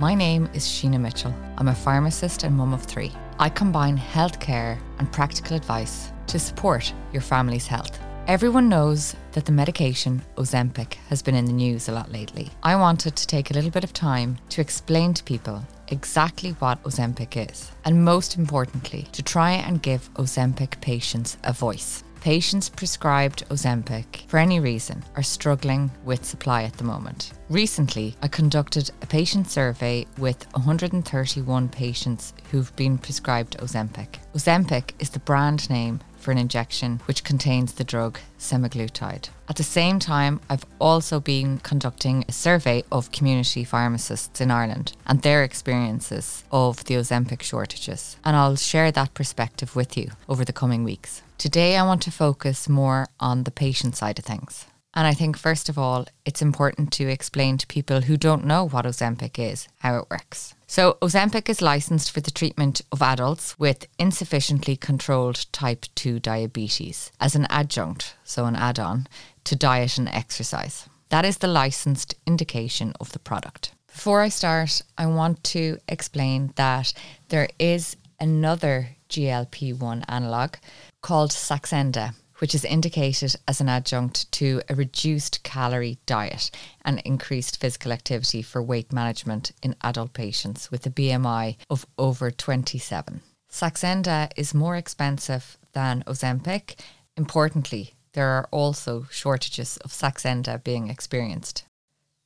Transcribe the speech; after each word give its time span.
My 0.00 0.14
name 0.14 0.48
is 0.54 0.64
Sheena 0.64 1.00
Mitchell. 1.00 1.34
I'm 1.56 1.66
a 1.66 1.74
pharmacist 1.74 2.44
and 2.44 2.56
mum 2.56 2.72
of 2.72 2.84
three. 2.84 3.10
I 3.40 3.48
combine 3.48 3.98
healthcare 3.98 4.78
and 5.00 5.10
practical 5.10 5.56
advice 5.56 6.12
to 6.28 6.38
support 6.38 6.94
your 7.12 7.20
family's 7.20 7.66
health. 7.66 7.98
Everyone 8.28 8.68
knows 8.68 9.16
that 9.32 9.44
the 9.44 9.50
medication 9.50 10.22
Ozempic 10.36 10.94
has 11.08 11.20
been 11.20 11.34
in 11.34 11.46
the 11.46 11.52
news 11.52 11.88
a 11.88 11.92
lot 11.92 12.12
lately. 12.12 12.48
I 12.62 12.76
wanted 12.76 13.16
to 13.16 13.26
take 13.26 13.50
a 13.50 13.54
little 13.54 13.72
bit 13.72 13.82
of 13.82 13.92
time 13.92 14.38
to 14.50 14.60
explain 14.60 15.14
to 15.14 15.24
people 15.24 15.66
exactly 15.88 16.50
what 16.60 16.80
Ozempic 16.84 17.50
is, 17.50 17.72
and 17.84 18.04
most 18.04 18.36
importantly, 18.36 19.08
to 19.10 19.22
try 19.24 19.50
and 19.50 19.82
give 19.82 20.14
Ozempic 20.14 20.80
patients 20.80 21.38
a 21.42 21.52
voice. 21.52 22.04
Patients 22.20 22.68
prescribed 22.68 23.48
Ozempic 23.48 24.26
for 24.26 24.38
any 24.38 24.58
reason 24.58 25.04
are 25.14 25.22
struggling 25.22 25.90
with 26.04 26.24
supply 26.24 26.64
at 26.64 26.72
the 26.74 26.84
moment. 26.84 27.32
Recently, 27.48 28.16
I 28.22 28.28
conducted 28.28 28.90
a 29.02 29.06
patient 29.06 29.48
survey 29.48 30.04
with 30.18 30.44
131 30.54 31.68
patients 31.68 32.34
who've 32.50 32.74
been 32.74 32.98
prescribed 32.98 33.56
Ozempic. 33.58 34.16
Ozempic 34.34 34.90
is 34.98 35.10
the 35.10 35.20
brand 35.20 35.70
name 35.70 36.00
for 36.18 36.30
an 36.30 36.38
injection 36.38 37.00
which 37.06 37.24
contains 37.24 37.72
the 37.72 37.84
drug 37.84 38.18
semaglutide. 38.38 39.30
At 39.48 39.56
the 39.56 39.62
same 39.62 39.98
time, 39.98 40.40
I've 40.50 40.66
also 40.78 41.20
been 41.20 41.58
conducting 41.58 42.24
a 42.28 42.32
survey 42.32 42.84
of 42.92 43.12
community 43.12 43.64
pharmacists 43.64 44.40
in 44.40 44.50
Ireland 44.50 44.92
and 45.06 45.22
their 45.22 45.42
experiences 45.42 46.44
of 46.52 46.84
the 46.84 46.94
Ozempic 46.94 47.42
shortages, 47.42 48.16
and 48.24 48.36
I'll 48.36 48.56
share 48.56 48.92
that 48.92 49.14
perspective 49.14 49.74
with 49.74 49.96
you 49.96 50.10
over 50.28 50.44
the 50.44 50.52
coming 50.52 50.84
weeks. 50.84 51.22
Today, 51.38 51.76
I 51.76 51.82
want 51.84 52.02
to 52.02 52.10
focus 52.10 52.68
more 52.68 53.08
on 53.20 53.44
the 53.44 53.50
patient 53.50 53.96
side 53.96 54.18
of 54.18 54.24
things. 54.24 54.66
And 54.94 55.06
I 55.06 55.14
think, 55.14 55.36
first 55.36 55.68
of 55.68 55.78
all, 55.78 56.06
it's 56.24 56.42
important 56.42 56.92
to 56.94 57.08
explain 57.08 57.58
to 57.58 57.66
people 57.66 58.02
who 58.02 58.16
don't 58.16 58.44
know 58.44 58.66
what 58.66 58.84
Ozempic 58.84 59.38
is 59.38 59.68
how 59.78 59.98
it 59.98 60.10
works. 60.10 60.54
So, 60.66 60.98
Ozempic 61.00 61.48
is 61.48 61.62
licensed 61.62 62.10
for 62.10 62.20
the 62.20 62.30
treatment 62.30 62.80
of 62.90 63.02
adults 63.02 63.58
with 63.58 63.86
insufficiently 63.98 64.76
controlled 64.76 65.46
type 65.52 65.86
2 65.94 66.20
diabetes 66.20 67.10
as 67.20 67.34
an 67.34 67.46
adjunct, 67.48 68.16
so 68.24 68.46
an 68.46 68.56
add 68.56 68.78
on, 68.78 69.06
to 69.44 69.56
diet 69.56 69.98
and 69.98 70.08
exercise. 70.08 70.88
That 71.10 71.24
is 71.24 71.38
the 71.38 71.48
licensed 71.48 72.14
indication 72.26 72.92
of 73.00 73.12
the 73.12 73.18
product. 73.18 73.72
Before 73.86 74.20
I 74.20 74.28
start, 74.28 74.82
I 74.96 75.06
want 75.06 75.42
to 75.44 75.78
explain 75.88 76.52
that 76.56 76.92
there 77.28 77.48
is 77.58 77.96
another 78.20 78.90
GLP 79.08 79.78
1 79.78 80.04
analogue 80.08 80.58
called 81.02 81.30
Saxenda, 81.30 82.14
which 82.38 82.54
is 82.54 82.64
indicated 82.64 83.34
as 83.46 83.60
an 83.60 83.68
adjunct 83.68 84.30
to 84.32 84.62
a 84.68 84.74
reduced 84.74 85.42
calorie 85.42 85.98
diet 86.06 86.50
and 86.84 87.00
increased 87.04 87.60
physical 87.60 87.92
activity 87.92 88.42
for 88.42 88.62
weight 88.62 88.92
management 88.92 89.52
in 89.62 89.74
adult 89.82 90.12
patients 90.12 90.70
with 90.70 90.86
a 90.86 90.90
BMI 90.90 91.56
of 91.68 91.86
over 91.98 92.30
27. 92.30 93.20
Saxenda 93.50 94.30
is 94.36 94.54
more 94.54 94.76
expensive 94.76 95.58
than 95.72 96.02
Ozempic. 96.06 96.78
Importantly, 97.16 97.94
there 98.12 98.28
are 98.28 98.48
also 98.50 99.06
shortages 99.10 99.76
of 99.78 99.90
Saxenda 99.90 100.62
being 100.62 100.88
experienced. 100.88 101.64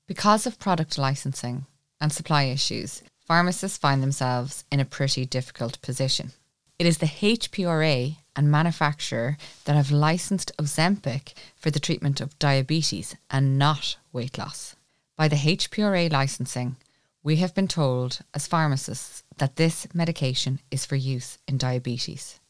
Because 0.08 0.46
of 0.46 0.58
product 0.58 0.98
licensing 0.98 1.66
and 2.00 2.12
supply 2.12 2.44
issues, 2.44 3.02
pharmacists 3.26 3.78
find 3.78 4.02
themselves 4.02 4.64
in 4.70 4.80
a 4.80 4.84
pretty 4.84 5.24
difficult 5.24 5.80
position. 5.80 6.32
It 6.78 6.86
is 6.86 6.98
the 6.98 7.06
HPRA 7.06 8.16
and 8.34 8.50
manufacturer 8.50 9.36
that 9.64 9.76
have 9.76 9.90
licensed 9.90 10.52
Ozempic 10.58 11.32
for 11.56 11.70
the 11.70 11.80
treatment 11.80 12.20
of 12.20 12.38
diabetes 12.38 13.16
and 13.30 13.58
not 13.58 13.96
weight 14.12 14.38
loss. 14.38 14.76
By 15.16 15.28
the 15.28 15.36
HPRA 15.36 16.10
licensing, 16.10 16.76
we 17.22 17.36
have 17.36 17.54
been 17.54 17.68
told 17.68 18.20
as 18.34 18.46
pharmacists 18.46 19.22
that 19.38 19.56
this 19.56 19.86
medication 19.94 20.60
is 20.70 20.84
for 20.84 20.96
use 20.96 21.38
in 21.46 21.58
diabetes. 21.58 22.40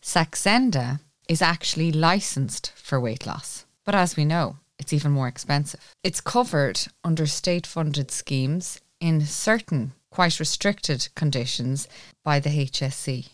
Saxenda 0.00 1.00
is 1.28 1.42
actually 1.42 1.92
licensed 1.92 2.72
for 2.76 3.00
weight 3.00 3.26
loss, 3.26 3.66
but 3.84 3.94
as 3.94 4.16
we 4.16 4.24
know, 4.24 4.56
it's 4.78 4.92
even 4.92 5.12
more 5.12 5.28
expensive. 5.28 5.94
It's 6.02 6.20
covered 6.20 6.80
under 7.02 7.26
state 7.26 7.66
funded 7.66 8.10
schemes 8.10 8.80
in 9.00 9.20
certain 9.22 9.92
quite 10.10 10.38
restricted 10.38 11.08
conditions 11.14 11.88
by 12.22 12.40
the 12.40 12.50
HSE 12.50 13.28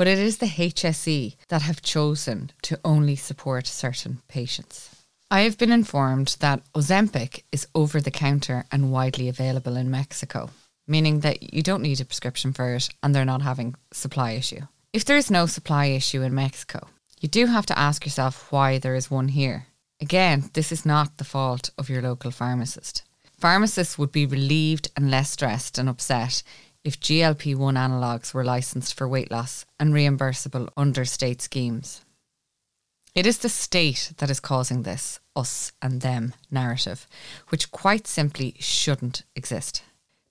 but 0.00 0.08
it 0.08 0.18
is 0.18 0.38
the 0.38 0.46
HSE 0.46 1.36
that 1.48 1.60
have 1.60 1.82
chosen 1.82 2.50
to 2.62 2.80
only 2.82 3.14
support 3.14 3.66
certain 3.66 4.22
patients. 4.28 4.96
I 5.30 5.40
have 5.40 5.58
been 5.58 5.70
informed 5.70 6.38
that 6.40 6.62
Ozempic 6.72 7.42
is 7.52 7.66
over 7.74 8.00
the 8.00 8.10
counter 8.10 8.64
and 8.72 8.90
widely 8.90 9.28
available 9.28 9.76
in 9.76 9.90
Mexico, 9.90 10.48
meaning 10.88 11.20
that 11.20 11.52
you 11.52 11.62
don't 11.62 11.82
need 11.82 12.00
a 12.00 12.06
prescription 12.06 12.54
for 12.54 12.72
it 12.72 12.88
and 13.02 13.14
they're 13.14 13.26
not 13.26 13.42
having 13.42 13.74
supply 13.92 14.30
issue. 14.30 14.62
If 14.94 15.04
there 15.04 15.18
is 15.18 15.30
no 15.30 15.44
supply 15.44 15.84
issue 15.88 16.22
in 16.22 16.34
Mexico, 16.34 16.88
you 17.20 17.28
do 17.28 17.44
have 17.44 17.66
to 17.66 17.78
ask 17.78 18.06
yourself 18.06 18.50
why 18.50 18.78
there 18.78 18.94
is 18.94 19.10
one 19.10 19.28
here. 19.28 19.66
Again, 20.00 20.48
this 20.54 20.72
is 20.72 20.86
not 20.86 21.18
the 21.18 21.24
fault 21.24 21.68
of 21.76 21.90
your 21.90 22.00
local 22.00 22.30
pharmacist. 22.30 23.02
Pharmacists 23.38 23.98
would 23.98 24.12
be 24.12 24.24
relieved 24.24 24.90
and 24.96 25.10
less 25.10 25.32
stressed 25.32 25.76
and 25.76 25.90
upset 25.90 26.42
if 26.84 27.00
GLP 27.00 27.54
1 27.54 27.76
analogues 27.76 28.32
were 28.32 28.44
licensed 28.44 28.94
for 28.94 29.06
weight 29.06 29.30
loss 29.30 29.66
and 29.78 29.92
reimbursable 29.92 30.68
under 30.76 31.04
state 31.04 31.42
schemes. 31.42 32.04
It 33.14 33.26
is 33.26 33.38
the 33.38 33.48
state 33.48 34.12
that 34.18 34.30
is 34.30 34.40
causing 34.40 34.82
this 34.82 35.18
us 35.34 35.72
and 35.82 36.00
them 36.00 36.32
narrative, 36.50 37.06
which 37.48 37.70
quite 37.70 38.06
simply 38.06 38.54
shouldn't 38.60 39.24
exist. 39.34 39.82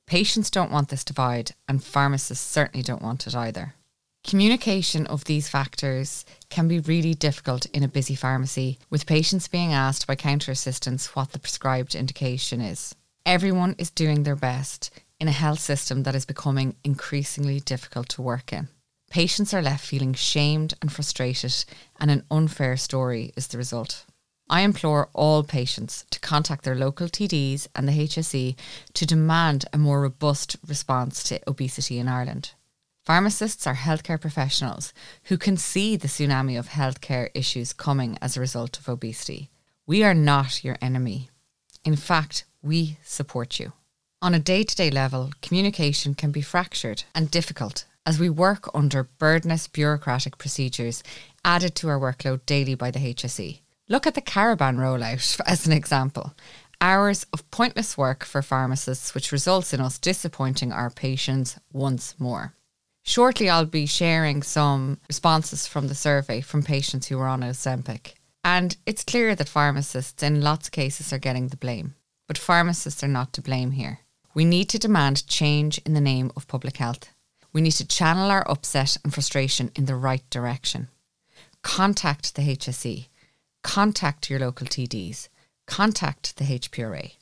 Patients 0.05 0.49
don't 0.49 0.71
want 0.71 0.89
this 0.89 1.03
divide, 1.03 1.51
and 1.67 1.83
pharmacists 1.83 2.45
certainly 2.45 2.83
don't 2.83 3.01
want 3.01 3.27
it 3.27 3.35
either. 3.35 3.75
Communication 4.23 5.05
of 5.07 5.25
these 5.25 5.49
factors 5.49 6.25
can 6.49 6.67
be 6.67 6.79
really 6.79 7.13
difficult 7.13 7.65
in 7.67 7.83
a 7.83 7.87
busy 7.87 8.15
pharmacy, 8.15 8.79
with 8.89 9.05
patients 9.05 9.47
being 9.47 9.71
asked 9.71 10.07
by 10.07 10.15
counter 10.15 10.51
assistants 10.51 11.15
what 11.15 11.31
the 11.31 11.39
prescribed 11.39 11.95
indication 11.95 12.59
is. 12.59 12.95
Everyone 13.25 13.75
is 13.77 13.91
doing 13.91 14.23
their 14.23 14.35
best 14.35 14.89
in 15.19 15.27
a 15.27 15.31
health 15.31 15.59
system 15.59 16.03
that 16.03 16.15
is 16.15 16.25
becoming 16.25 16.75
increasingly 16.83 17.59
difficult 17.59 18.09
to 18.09 18.21
work 18.21 18.53
in. 18.53 18.69
Patients 19.09 19.53
are 19.53 19.61
left 19.61 19.85
feeling 19.85 20.13
shamed 20.13 20.75
and 20.81 20.91
frustrated, 20.91 21.65
and 21.99 22.11
an 22.11 22.23
unfair 22.29 22.77
story 22.77 23.33
is 23.35 23.47
the 23.47 23.57
result. 23.57 24.05
I 24.49 24.61
implore 24.61 25.09
all 25.13 25.43
patients 25.43 26.05
to 26.09 26.19
contact 26.19 26.63
their 26.63 26.75
local 26.75 27.07
TDs 27.07 27.67
and 27.75 27.87
the 27.87 27.91
HSE 27.91 28.55
to 28.93 29.05
demand 29.05 29.65
a 29.71 29.77
more 29.77 30.01
robust 30.01 30.57
response 30.67 31.23
to 31.23 31.39
obesity 31.47 31.99
in 31.99 32.07
Ireland. 32.07 32.53
Pharmacists 33.05 33.65
are 33.67 33.75
healthcare 33.75 34.19
professionals 34.19 34.93
who 35.25 35.37
can 35.37 35.57
see 35.57 35.95
the 35.95 36.07
tsunami 36.07 36.57
of 36.57 36.69
healthcare 36.69 37.29
issues 37.33 37.73
coming 37.73 38.17
as 38.21 38.37
a 38.37 38.39
result 38.39 38.77
of 38.77 38.89
obesity. 38.89 39.49
We 39.85 40.03
are 40.03 40.13
not 40.13 40.63
your 40.63 40.77
enemy. 40.81 41.29
In 41.83 41.95
fact, 41.95 42.45
we 42.61 42.97
support 43.03 43.59
you. 43.59 43.73
On 44.21 44.33
a 44.33 44.39
day 44.39 44.63
to 44.63 44.75
day 44.75 44.91
level, 44.91 45.31
communication 45.41 46.13
can 46.13 46.31
be 46.31 46.41
fractured 46.41 47.03
and 47.15 47.31
difficult 47.31 47.85
as 48.05 48.19
we 48.19 48.29
work 48.29 48.69
under 48.73 49.03
burdenous 49.03 49.69
bureaucratic 49.69 50.37
procedures 50.37 51.03
added 51.45 51.73
to 51.75 51.87
our 51.87 51.97
workload 51.97 52.45
daily 52.45 52.75
by 52.75 52.91
the 52.91 52.99
HSE. 52.99 53.61
Look 53.87 54.05
at 54.05 54.15
the 54.15 54.21
caravan 54.21 54.75
rollout 54.75 55.39
as 55.47 55.65
an 55.65 55.71
example. 55.71 56.33
Hours 56.81 57.25
of 57.31 57.49
pointless 57.49 57.97
work 57.97 58.25
for 58.25 58.41
pharmacists, 58.41 59.15
which 59.15 59.31
results 59.31 59.73
in 59.73 59.79
us 59.79 59.97
disappointing 59.97 60.73
our 60.73 60.89
patients 60.89 61.57
once 61.71 62.13
more. 62.19 62.53
Shortly, 63.03 63.49
I'll 63.49 63.65
be 63.65 63.85
sharing 63.85 64.43
some 64.43 64.99
responses 65.07 65.65
from 65.65 65.87
the 65.87 65.95
survey 65.95 66.41
from 66.41 66.63
patients 66.63 67.07
who 67.07 67.17
were 67.17 67.27
on 67.27 67.39
Ozempic. 67.41 68.15
And 68.43 68.75
it's 68.85 69.05
clear 69.05 69.33
that 69.35 69.47
pharmacists, 69.47 70.21
in 70.21 70.41
lots 70.41 70.67
of 70.67 70.73
cases, 70.73 71.13
are 71.13 71.19
getting 71.19 71.47
the 71.47 71.57
blame. 71.57 71.95
But 72.27 72.37
pharmacists 72.37 73.01
are 73.01 73.07
not 73.07 73.31
to 73.33 73.41
blame 73.41 73.71
here. 73.71 73.99
We 74.39 74.45
need 74.45 74.69
to 74.69 74.79
demand 74.79 75.27
change 75.27 75.79
in 75.79 75.95
the 75.95 75.99
name 75.99 76.31
of 76.37 76.47
public 76.47 76.77
health. 76.77 77.09
We 77.51 77.59
need 77.59 77.73
to 77.73 77.85
channel 77.85 78.31
our 78.31 78.49
upset 78.49 78.95
and 79.03 79.13
frustration 79.13 79.69
in 79.75 79.83
the 79.83 79.97
right 79.97 80.23
direction. 80.29 80.87
Contact 81.61 82.35
the 82.35 82.43
HSE, 82.43 83.09
contact 83.63 84.29
your 84.29 84.39
local 84.39 84.65
TDs, 84.65 85.27
contact 85.67 86.37
the 86.37 86.45
HPRA. 86.45 87.15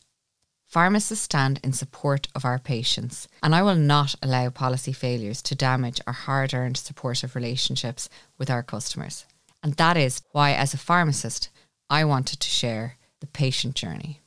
Pharmacists 0.68 1.26
stand 1.26 1.60
in 1.64 1.74
support 1.74 2.28
of 2.36 2.46
our 2.46 2.60
patients, 2.60 3.28
and 3.42 3.56
I 3.56 3.64
will 3.64 3.74
not 3.74 4.14
allow 4.22 4.52
policy 4.52 4.94
failures 4.94 5.42
to 5.42 5.56
damage 5.56 6.00
our 6.06 6.14
hard 6.14 6.54
earned 6.54 6.78
supportive 6.78 7.34
relationships 7.34 8.10
with 8.38 8.52
our 8.52 8.62
customers. 8.62 9.26
And 9.64 9.74
that 9.74 9.98
is 9.98 10.22
why, 10.34 10.54
as 10.54 10.76
a 10.76 10.78
pharmacist, 10.78 11.50
I 11.90 12.06
wanted 12.06 12.40
to 12.42 12.48
share 12.48 12.98
the 13.22 13.26
patient 13.26 13.74
journey. 13.74 14.22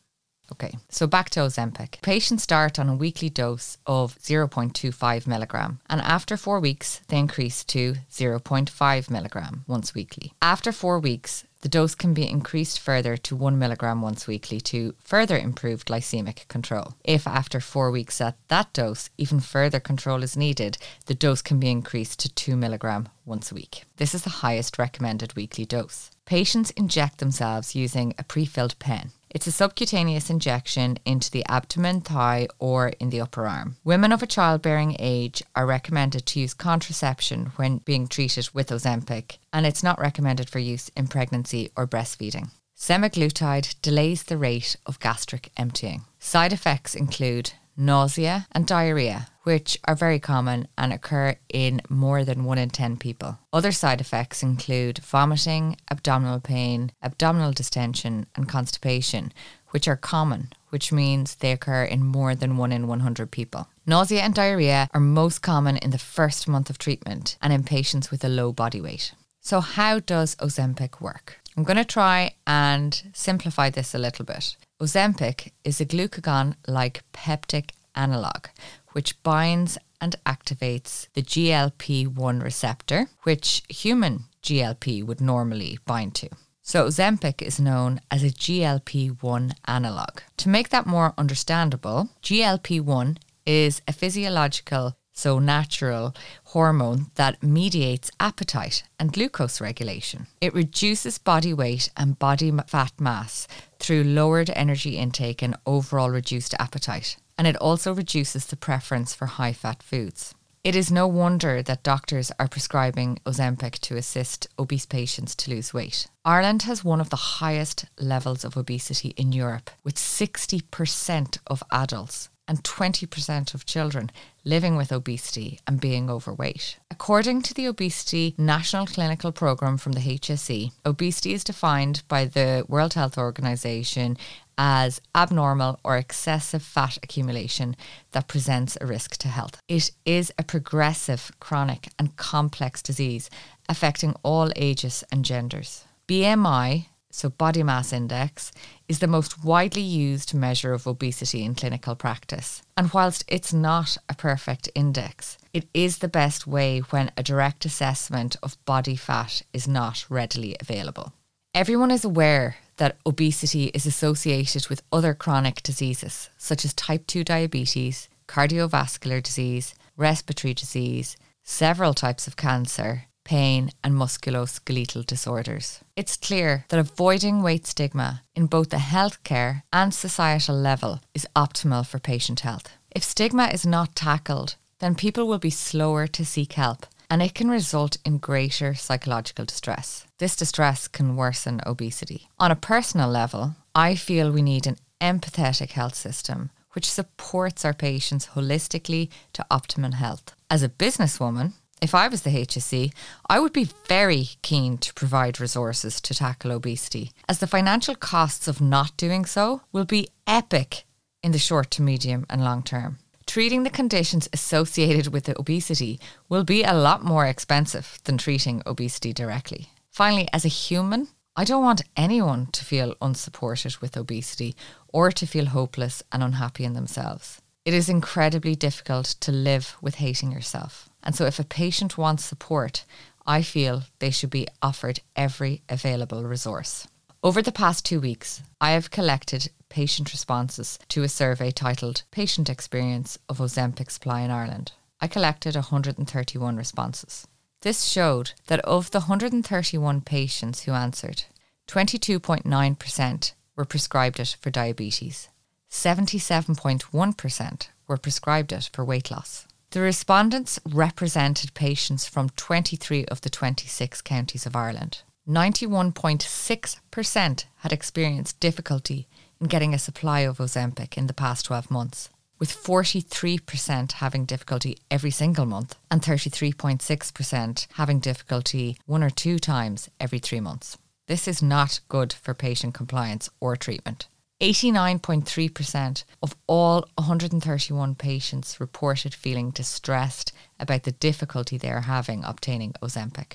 Okay, 0.53 0.77
so 0.89 1.07
back 1.07 1.31
to 1.31 1.41
Ozempic. 1.41 2.01
Patients 2.03 2.43
start 2.43 2.79
on 2.79 2.89
a 2.89 2.97
weekly 2.97 3.31
dose 3.31 3.79
of 3.87 4.19
0.25 4.19 5.27
milligram, 5.27 5.81
and 5.89 6.01
after 6.01 6.37
four 6.37 6.61
weeks, 6.61 7.01
they 7.09 7.19
increase 7.19 7.65
to 7.65 7.95
0.5 8.11 9.11
milligram 9.11 9.65
once 9.67 9.95
weekly. 9.95 10.33
After 10.43 10.73
four 10.73 10.99
weeks, 10.99 11.45
the 11.63 11.69
dose 11.69 11.95
can 11.95 12.15
be 12.15 12.29
increased 12.29 12.81
further 12.81 13.19
to 13.19 13.37
1 13.37 13.59
milligram 13.59 14.01
once 14.01 14.27
weekly 14.27 14.61
to 14.63 14.95
further 14.99 15.39
improve 15.39 15.85
glycemic 15.85 16.49
control. 16.49 16.95
If 17.05 17.27
after 17.27 17.61
four 17.61 17.91
weeks 17.91 18.21
at 18.21 18.37
that 18.49 18.73
dose, 18.73 19.11
even 19.19 19.41
further 19.41 19.79
control 19.79 20.23
is 20.23 20.39
needed, 20.39 20.79
the 21.05 21.15
dose 21.15 21.43
can 21.43 21.61
be 21.61 21.71
increased 21.71 22.19
to 22.21 22.35
2 22.35 22.57
milligram 22.57 23.11
once 23.27 23.53
a 23.53 23.55
week. 23.55 23.85
This 23.97 24.15
is 24.15 24.23
the 24.23 24.41
highest 24.43 24.79
recommended 24.79 25.37
weekly 25.37 25.67
dose. 25.67 26.11
Patients 26.25 26.71
inject 26.71 27.19
themselves 27.19 27.75
using 27.75 28.15
a 28.17 28.25
pre 28.25 28.47
filled 28.47 28.79
pen. 28.79 29.11
It's 29.33 29.47
a 29.47 29.53
subcutaneous 29.53 30.29
injection 30.29 30.99
into 31.05 31.31
the 31.31 31.47
abdomen, 31.47 32.01
thigh, 32.01 32.49
or 32.59 32.89
in 32.89 33.11
the 33.11 33.21
upper 33.21 33.47
arm. 33.47 33.77
Women 33.85 34.11
of 34.13 34.25
a 34.25 34.27
childbearing 34.27 34.97
age 34.99 35.41
are 35.55 35.67
recommended 35.67 36.27
to 36.27 36.41
use 36.41 36.53
contraception 36.53 37.53
when 37.55 37.79
being 37.79 38.09
treated 38.09 38.51
with 38.53 38.71
Ozempic, 38.71 39.39
and 39.53 39.67
it's 39.67 39.85
not 39.85 40.01
recommended 40.01 40.51
for 40.51 40.59
use 40.59 40.91
in 40.97 41.07
pregnancy 41.07 41.71
or 41.77 41.87
breastfeeding. 41.87 42.51
Semaglutide 42.77 43.77
delays 43.83 44.25
the 44.25 44.39
rate 44.39 44.75
of 44.85 44.99
gastric 44.99 45.53
emptying. 45.57 46.07
Side 46.19 46.53
effects 46.53 46.95
include 46.97 47.53
nausea 47.81 48.47
and 48.53 48.67
diarrhea, 48.67 49.29
which 49.45 49.79
are 49.85 49.95
very 49.95 50.21
common 50.21 50.69
and 50.77 50.93
occur 50.93 51.35
in 51.49 51.81
more 51.89 52.25
than 52.25 52.45
1 52.45 52.59
in 52.59 52.69
10 52.71 52.99
people. 52.99 53.39
Other 53.53 53.73
side 53.73 54.01
effects 54.01 54.43
include 54.43 54.99
vomiting, 54.99 55.77
abdominal 55.91 56.41
pain, 56.41 56.93
abdominal 57.03 57.53
distension, 57.53 58.27
and 58.37 58.47
constipation, 58.49 59.33
which 59.71 59.89
are 59.89 59.97
common, 59.97 60.53
which 60.69 60.93
means 60.93 61.37
they 61.37 61.53
occur 61.53 61.85
in 61.85 62.05
more 62.05 62.35
than 62.35 62.59
1 62.59 62.71
in 62.71 62.87
100 62.87 63.31
people. 63.31 63.69
Nausea 63.87 64.21
and 64.21 64.35
diarrhea 64.35 64.89
are 64.93 65.01
most 65.01 65.41
common 65.41 65.79
in 65.79 65.91
the 65.91 65.99
first 65.99 66.47
month 66.47 66.69
of 66.69 66.79
treatment 66.79 67.39
and 67.41 67.53
in 67.53 67.65
patients 67.65 68.11
with 68.11 68.23
a 68.25 68.29
low 68.29 68.53
body 68.53 68.81
weight. 68.81 69.15
So, 69.41 69.61
how 69.61 70.01
does 70.01 70.37
Ozempic 70.37 71.01
work? 71.01 71.40
I'm 71.57 71.65
going 71.65 71.77
to 71.77 71.85
try 71.85 72.33
and 72.47 73.11
simplify 73.13 73.71
this 73.71 73.95
a 73.95 73.99
little 73.99 74.25
bit. 74.25 74.57
Ozempic 74.81 75.51
is 75.65 75.81
a 75.81 75.87
glucagon 75.87 76.55
like 76.67 77.03
peptide 77.13 77.71
analog, 77.95 78.47
which 78.93 79.21
binds 79.23 79.77
and 80.01 80.17
activates 80.25 81.09
the 81.15 81.23
GLP 81.23 82.09
1 82.09 82.41
receptor, 82.41 83.09
which 83.25 83.63
human 83.69 84.25
GLP 84.43 85.05
would 85.05 85.21
normally 85.21 85.79
bind 85.85 86.15
to. 86.15 86.31
So, 86.63 86.87
Ozempic 86.87 87.43
is 87.43 87.59
known 87.59 88.01
as 88.11 88.23
a 88.23 88.31
GLP 88.31 89.21
1 89.23 89.53
analog. 89.67 90.21
To 90.39 90.49
make 90.49 90.69
that 90.69 90.87
more 90.87 91.15
understandable, 91.19 92.11
GLP 92.23 92.81
1 92.81 93.19
is 93.45 93.83
a 93.89 93.93
physiological 93.93 94.97
so 95.21 95.39
natural 95.39 96.15
hormone 96.45 97.07
that 97.17 97.43
mediates 97.43 98.11
appetite 98.19 98.83
and 98.99 99.13
glucose 99.13 99.61
regulation. 99.61 100.27
It 100.41 100.55
reduces 100.55 101.19
body 101.19 101.53
weight 101.53 101.91
and 101.97 102.19
body 102.19 102.51
fat 102.67 102.93
mass 102.99 103.47
through 103.79 104.05
lowered 104.05 104.51
energy 104.51 104.97
intake 104.97 105.43
and 105.43 105.57
overall 105.67 106.11
reduced 106.11 106.55
appetite. 106.59 107.17
And 107.37 107.47
it 107.47 107.57
also 107.57 107.95
reduces 107.95 108.47
the 108.47 108.57
preference 108.57 109.15
for 109.15 109.27
high 109.27 109.53
fat 109.53 109.83
foods. 109.83 110.35
It 110.63 110.77
is 110.77 110.91
no 110.93 111.07
wonder 111.07 111.63
that 111.63 111.83
doctors 111.83 112.31
are 112.39 112.49
prescribing 112.49 113.19
Ozempic 113.25 113.79
to 113.81 113.97
assist 113.97 114.47
obese 114.59 114.85
patients 114.85 115.35
to 115.37 115.51
lose 115.51 115.73
weight. 115.73 116.07
Ireland 116.23 116.63
has 116.63 116.85
one 116.85 117.01
of 117.01 117.09
the 117.09 117.41
highest 117.41 117.87
levels 117.99 118.45
of 118.45 118.59
obesity 118.59 119.15
in 119.17 119.33
Europe, 119.33 119.71
with 119.85 119.95
60% 119.95 121.39
of 121.47 121.63
adults 121.73 122.29
and 122.51 122.65
20% 122.65 123.55
of 123.55 123.65
children 123.65 124.11
living 124.45 124.77
with 124.77 124.91
obesity 124.91 125.61
and 125.69 125.81
being 125.81 126.11
overweight. 126.11 126.79
According 126.91 127.43
to 127.43 127.55
the 127.55 127.67
Obesity 127.67 128.35
National 128.37 128.87
Clinical 128.87 129.31
Programme 129.31 129.77
from 129.77 129.93
the 129.93 130.01
HSE, 130.01 130.73
obesity 130.85 131.33
is 131.33 131.45
defined 131.45 132.03
by 132.09 132.25
the 132.25 132.65
World 132.67 132.95
Health 132.95 133.17
Organization 133.17 134.17
as 134.59 135.01
abnormal 135.15 135.79
or 135.85 135.97
excessive 135.97 136.65
fat 136.65 136.99
accumulation 137.05 137.77
that 138.11 138.27
presents 138.27 138.77
a 138.81 138.87
risk 138.87 139.17
to 139.19 139.29
health. 139.29 139.61
It 139.69 139.93
is 140.05 140.33
a 140.37 140.43
progressive, 140.43 141.31
chronic, 141.39 141.91
and 142.01 142.17
complex 142.17 142.83
disease 142.83 143.31
affecting 143.69 144.17
all 144.25 144.51
ages 144.57 145.05
and 145.13 145.25
genders. 145.25 145.85
BMI 146.09 146.87
so 147.11 147.29
body 147.29 147.63
mass 147.63 147.93
index, 147.93 148.53
is 148.91 148.99
the 148.99 149.07
most 149.07 149.45
widely 149.45 149.81
used 149.81 150.35
measure 150.35 150.73
of 150.73 150.85
obesity 150.85 151.45
in 151.45 151.55
clinical 151.55 151.95
practice. 151.95 152.61
And 152.77 152.93
whilst 152.93 153.23
it's 153.29 153.53
not 153.53 153.97
a 154.09 154.17
perfect 154.17 154.69
index, 154.75 155.39
it 155.53 155.69
is 155.73 155.99
the 155.99 156.09
best 156.09 156.45
way 156.45 156.81
when 156.91 157.13
a 157.17 157.23
direct 157.23 157.65
assessment 157.65 158.35
of 158.43 158.63
body 158.65 158.97
fat 158.97 159.43
is 159.53 159.69
not 159.69 160.05
readily 160.11 160.57
available. 160.59 161.13
Everyone 161.55 161.93
is 161.93 162.05
aware 162.05 162.57
that 162.79 162.97
obesity 163.07 163.67
is 163.67 163.87
associated 163.87 164.67
with 164.67 164.83
other 164.91 165.15
chronic 165.15 165.63
diseases 165.63 166.29
such 166.37 166.65
as 166.65 166.75
type 166.75 167.07
2 167.07 167.23
diabetes, 167.23 168.09
cardiovascular 168.27 169.23
disease, 169.23 169.73
respiratory 169.97 170.53
disease, 170.53 171.17
several 171.45 171.95
types 171.95 172.27
of 172.27 172.35
cancer, 172.35 173.05
pain, 173.31 173.71
and 173.85 173.95
musculoskeletal 173.95 175.07
disorders. 175.07 175.79
It's 175.95 176.17
clear 176.17 176.65
that 176.69 176.81
avoiding 176.81 177.45
weight 177.45 177.65
stigma 177.65 178.23
in 178.35 178.47
both 178.47 178.71
the 178.71 178.89
healthcare 178.95 179.63
and 179.73 179.95
societal 179.95 180.57
level 180.57 181.01
is 181.15 181.29
optimal 181.37 181.87
for 181.87 182.01
patient 182.01 182.41
health. 182.41 182.69
If 182.91 183.05
stigma 183.05 183.47
is 183.53 183.65
not 183.65 183.95
tackled, 183.95 184.57
then 184.81 184.97
people 184.97 185.29
will 185.29 185.39
be 185.39 185.51
slower 185.69 186.09
to 186.09 186.25
seek 186.25 186.55
help 186.55 186.87
and 187.09 187.23
it 187.23 187.35
can 187.35 187.49
result 187.51 187.99
in 188.05 188.19
greater 188.19 188.75
psychological 188.75 189.45
distress. 189.45 190.07
This 190.19 190.35
distress 190.35 190.89
can 190.89 191.15
worsen 191.15 191.61
obesity. 191.65 192.29
On 192.39 192.51
a 192.51 192.57
personal 192.73 193.09
level, 193.09 193.55
I 193.77 193.95
feel 193.95 194.33
we 194.33 194.43
need 194.43 194.67
an 194.67 194.79
empathetic 195.01 195.71
health 195.71 195.95
system 195.95 196.51
which 196.73 196.91
supports 196.91 197.65
our 197.65 197.75
patients 197.75 198.29
holistically 198.35 199.09
to 199.33 199.47
optimum 199.51 199.93
health. 199.93 200.35
As 200.49 200.63
a 200.63 200.69
businesswoman, 200.69 201.53
if 201.81 201.95
I 201.95 202.09
was 202.09 202.23
the 202.23 202.31
HSE, 202.31 202.93
I 203.29 203.41
would 203.41 203.53
be 203.53 203.69
very 203.89 204.31
keen 204.43 204.79
to 204.79 204.95
provide 204.95 205.41
resources 205.41 206.01
to 206.03 206.15
tackle 206.15 206.53
obesity, 206.53 207.13
as 207.29 207.39
the 207.39 207.47
financial 207.47 207.95
costs 207.95 208.49
of 208.49 208.61
not 208.61 208.97
doing 208.97 209.25
so 209.25 209.63
will 209.73 209.85
be 209.85 210.09
epic 210.27 210.85
in 211.23 211.33
the 211.33 211.39
short 211.39 211.71
to 211.73 211.83
medium 211.83 212.27
and 212.29 212.45
long 212.45 212.63
term. 212.63 212.99
Treating 213.27 213.63
the 213.63 213.71
conditions 213.71 214.29
associated 214.33 215.13
with 215.13 215.29
obesity 215.29 216.01
will 216.29 216.45
be 216.45 216.65
a 216.65 216.75
lot 216.75 217.05
more 217.05 217.27
expensive 217.27 217.99
than 218.05 218.19
treating 218.19 218.63
obesity 218.67 219.13
directly. 219.13 219.69
Finally, 219.91 220.29
as 220.33 220.45
a 220.45 220.49
human, 220.49 221.09
I 221.37 221.45
don't 221.45 221.63
want 221.63 221.83
anyone 221.97 222.49
to 222.49 222.65
feel 222.65 222.97
unsupported 223.01 223.77
with 223.77 223.97
obesity 223.97 224.57
or 224.89 225.13
to 225.13 225.27
feel 225.27 225.47
hopeless 225.47 226.03
and 226.11 226.23
unhappy 226.23 226.65
in 226.65 226.73
themselves. 226.73 227.41
It 227.65 227.73
is 227.73 227.89
incredibly 227.89 228.57
difficult 228.57 229.07
to 229.21 229.31
live 229.31 229.77
with 229.81 229.95
hating 229.97 230.33
yourself. 230.33 230.90
And 231.03 231.15
so, 231.15 231.27
if 231.27 231.39
a 231.39 231.45
patient 231.45 231.97
wants 231.97 232.25
support, 232.25 232.85
I 233.27 233.43
feel 233.43 233.85
they 233.99 234.11
should 234.11 234.31
be 234.31 234.49
offered 234.61 235.01
every 235.17 235.63
available 235.69 236.25
resource. 236.25 236.87
Over 237.23 237.43
the 237.43 237.53
past 237.53 237.85
two 237.85 238.01
weeks, 238.01 238.43
I 238.61 238.71
have 238.71 238.91
collected 238.91 239.51
patient 239.69 240.11
responses 240.13 240.79
to 240.89 241.03
a 241.03 241.09
survey 241.09 241.51
titled 241.51 242.03
Patient 242.11 242.49
Experience 242.49 243.19
of 243.29 243.39
Ozempic 243.39 243.91
Supply 243.91 244.23
in 244.23 244.31
Ireland. 244.31 244.73
I 245.01 245.07
collected 245.07 245.55
131 245.55 246.57
responses. 246.57 247.27
This 247.63 247.85
showed 247.85 248.33
that 248.47 248.61
of 248.61 248.91
the 248.91 249.01
131 249.01 250.01
patients 250.01 250.63
who 250.63 250.73
answered, 250.73 251.25
22.9% 251.69 253.33
were 253.55 253.65
prescribed 253.65 254.19
it 254.19 254.37
for 254.41 254.51
diabetes, 254.51 255.29
77.1% 255.71 257.69
were 257.87 257.97
prescribed 257.97 258.53
it 258.53 258.71
for 258.73 258.85
weight 258.85 259.11
loss. 259.11 259.47
The 259.73 259.81
respondents 259.81 260.59
represented 260.69 261.55
patients 261.55 262.09
from 262.09 262.31
23 262.31 263.05
of 263.05 263.21
the 263.21 263.31
26 263.31 264.03
counties 264.03 264.45
of 264.45 264.57
Ireland. 264.57 265.03
91.6% 265.29 267.45
had 267.59 267.73
experienced 267.73 268.41
difficulty 268.41 269.07
in 269.41 269.47
getting 269.47 269.73
a 269.73 269.79
supply 269.79 270.21
of 270.21 270.39
Ozempic 270.39 270.99
in 270.99 271.07
the 271.07 271.15
past 271.15 271.45
12 271.45 271.71
months, 271.71 272.09
with 272.41 272.51
43% 272.51 273.93
having 273.93 274.25
difficulty 274.25 274.77
every 274.91 275.13
single 275.13 275.47
month 275.47 275.77
and 275.89 276.03
33.6% 276.03 277.67
having 277.75 278.01
difficulty 278.01 278.77
one 278.87 279.05
or 279.05 279.11
two 279.11 279.39
times 279.39 279.89
every 280.01 280.19
three 280.19 280.41
months. 280.41 280.79
This 281.07 281.29
is 281.29 281.43
not 281.43 281.79
good 281.89 282.13
for 282.13 282.35
patient 282.35 282.75
compliance 282.75 283.31
or 283.39 283.55
treatment. 283.55 284.09
89.3% 284.41 286.05
of 286.23 286.35
all 286.47 286.87
131 286.97 287.95
patients 287.95 288.59
reported 288.59 289.15
feeling 289.15 289.51
distressed 289.51 290.33
about 290.59 290.85
the 290.85 290.93
difficulty 290.93 291.59
they 291.59 291.71
are 291.71 291.83
having 291.83 292.25
obtaining 292.25 292.73
Ozempic. 292.83 293.35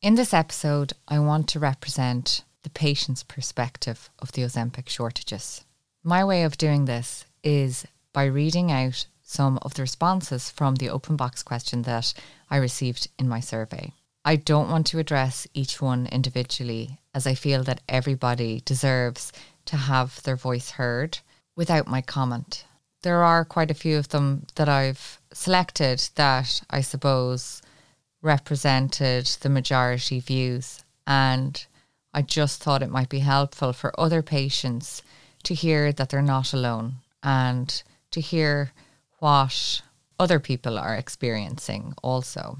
In 0.00 0.14
this 0.14 0.32
episode, 0.32 0.94
I 1.08 1.18
want 1.18 1.48
to 1.48 1.58
represent 1.58 2.42
the 2.62 2.70
patient's 2.70 3.22
perspective 3.22 4.08
of 4.18 4.32
the 4.32 4.42
Ozempic 4.42 4.88
shortages. 4.88 5.64
My 6.02 6.24
way 6.24 6.42
of 6.42 6.56
doing 6.56 6.86
this 6.86 7.26
is 7.42 7.86
by 8.14 8.24
reading 8.24 8.72
out 8.72 9.06
some 9.22 9.58
of 9.60 9.74
the 9.74 9.82
responses 9.82 10.50
from 10.50 10.76
the 10.76 10.88
open 10.88 11.16
box 11.16 11.42
question 11.42 11.82
that 11.82 12.14
I 12.50 12.56
received 12.56 13.08
in 13.18 13.28
my 13.28 13.40
survey. 13.40 13.92
I 14.24 14.36
don't 14.36 14.70
want 14.70 14.86
to 14.88 14.98
address 14.98 15.46
each 15.52 15.82
one 15.82 16.06
individually, 16.06 16.98
as 17.14 17.26
I 17.26 17.34
feel 17.34 17.62
that 17.64 17.82
everybody 17.88 18.62
deserves 18.64 19.32
to 19.66 19.76
have 19.76 20.22
their 20.22 20.36
voice 20.36 20.70
heard 20.70 21.18
without 21.54 21.86
my 21.86 22.00
comment. 22.00 22.64
There 23.02 23.22
are 23.22 23.44
quite 23.44 23.70
a 23.70 23.74
few 23.74 23.98
of 23.98 24.08
them 24.08 24.46
that 24.56 24.68
I've 24.68 25.20
selected 25.32 26.08
that 26.16 26.62
I 26.70 26.80
suppose 26.80 27.62
represented 28.22 29.26
the 29.40 29.48
majority 29.48 30.18
views, 30.20 30.82
and 31.06 31.64
I 32.12 32.22
just 32.22 32.62
thought 32.62 32.82
it 32.82 32.90
might 32.90 33.08
be 33.08 33.20
helpful 33.20 33.72
for 33.72 33.98
other 34.00 34.22
patients 34.22 35.02
to 35.44 35.54
hear 35.54 35.92
that 35.92 36.08
they're 36.08 36.22
not 36.22 36.52
alone 36.52 36.96
and 37.22 37.82
to 38.10 38.20
hear 38.20 38.72
what 39.18 39.82
other 40.18 40.40
people 40.40 40.78
are 40.78 40.96
experiencing 40.96 41.94
also. 42.02 42.58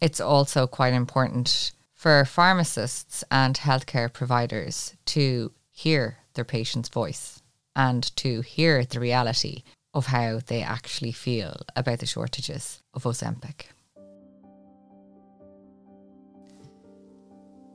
It's 0.00 0.20
also 0.20 0.66
quite 0.66 0.94
important 0.94 1.72
for 1.94 2.24
pharmacists 2.24 3.24
and 3.30 3.56
healthcare 3.56 4.12
providers 4.12 4.94
to 5.06 5.52
hear 5.70 6.19
their 6.34 6.44
patient's 6.44 6.88
voice 6.88 7.42
and 7.76 8.14
to 8.16 8.40
hear 8.42 8.84
the 8.84 9.00
reality 9.00 9.62
of 9.94 10.06
how 10.06 10.40
they 10.46 10.62
actually 10.62 11.12
feel 11.12 11.60
about 11.76 11.98
the 11.98 12.06
shortages 12.06 12.82
of 12.94 13.04
Ozempic. 13.04 13.66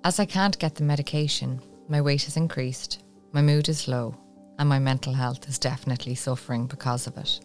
As 0.03 0.19
I 0.19 0.25
can't 0.25 0.59
get 0.59 0.75
the 0.75 0.83
medication, 0.83 1.61
my 1.89 1.99
weight 2.01 2.23
has 2.23 2.37
increased, 2.37 3.03
my 3.31 3.41
mood 3.41 3.67
is 3.67 3.87
low, 3.87 4.15
and 4.59 4.69
my 4.69 4.79
mental 4.79 5.13
health 5.13 5.49
is 5.49 5.59
definitely 5.59 6.15
suffering 6.15 6.67
because 6.67 7.07
of 7.07 7.17
it. 7.17 7.39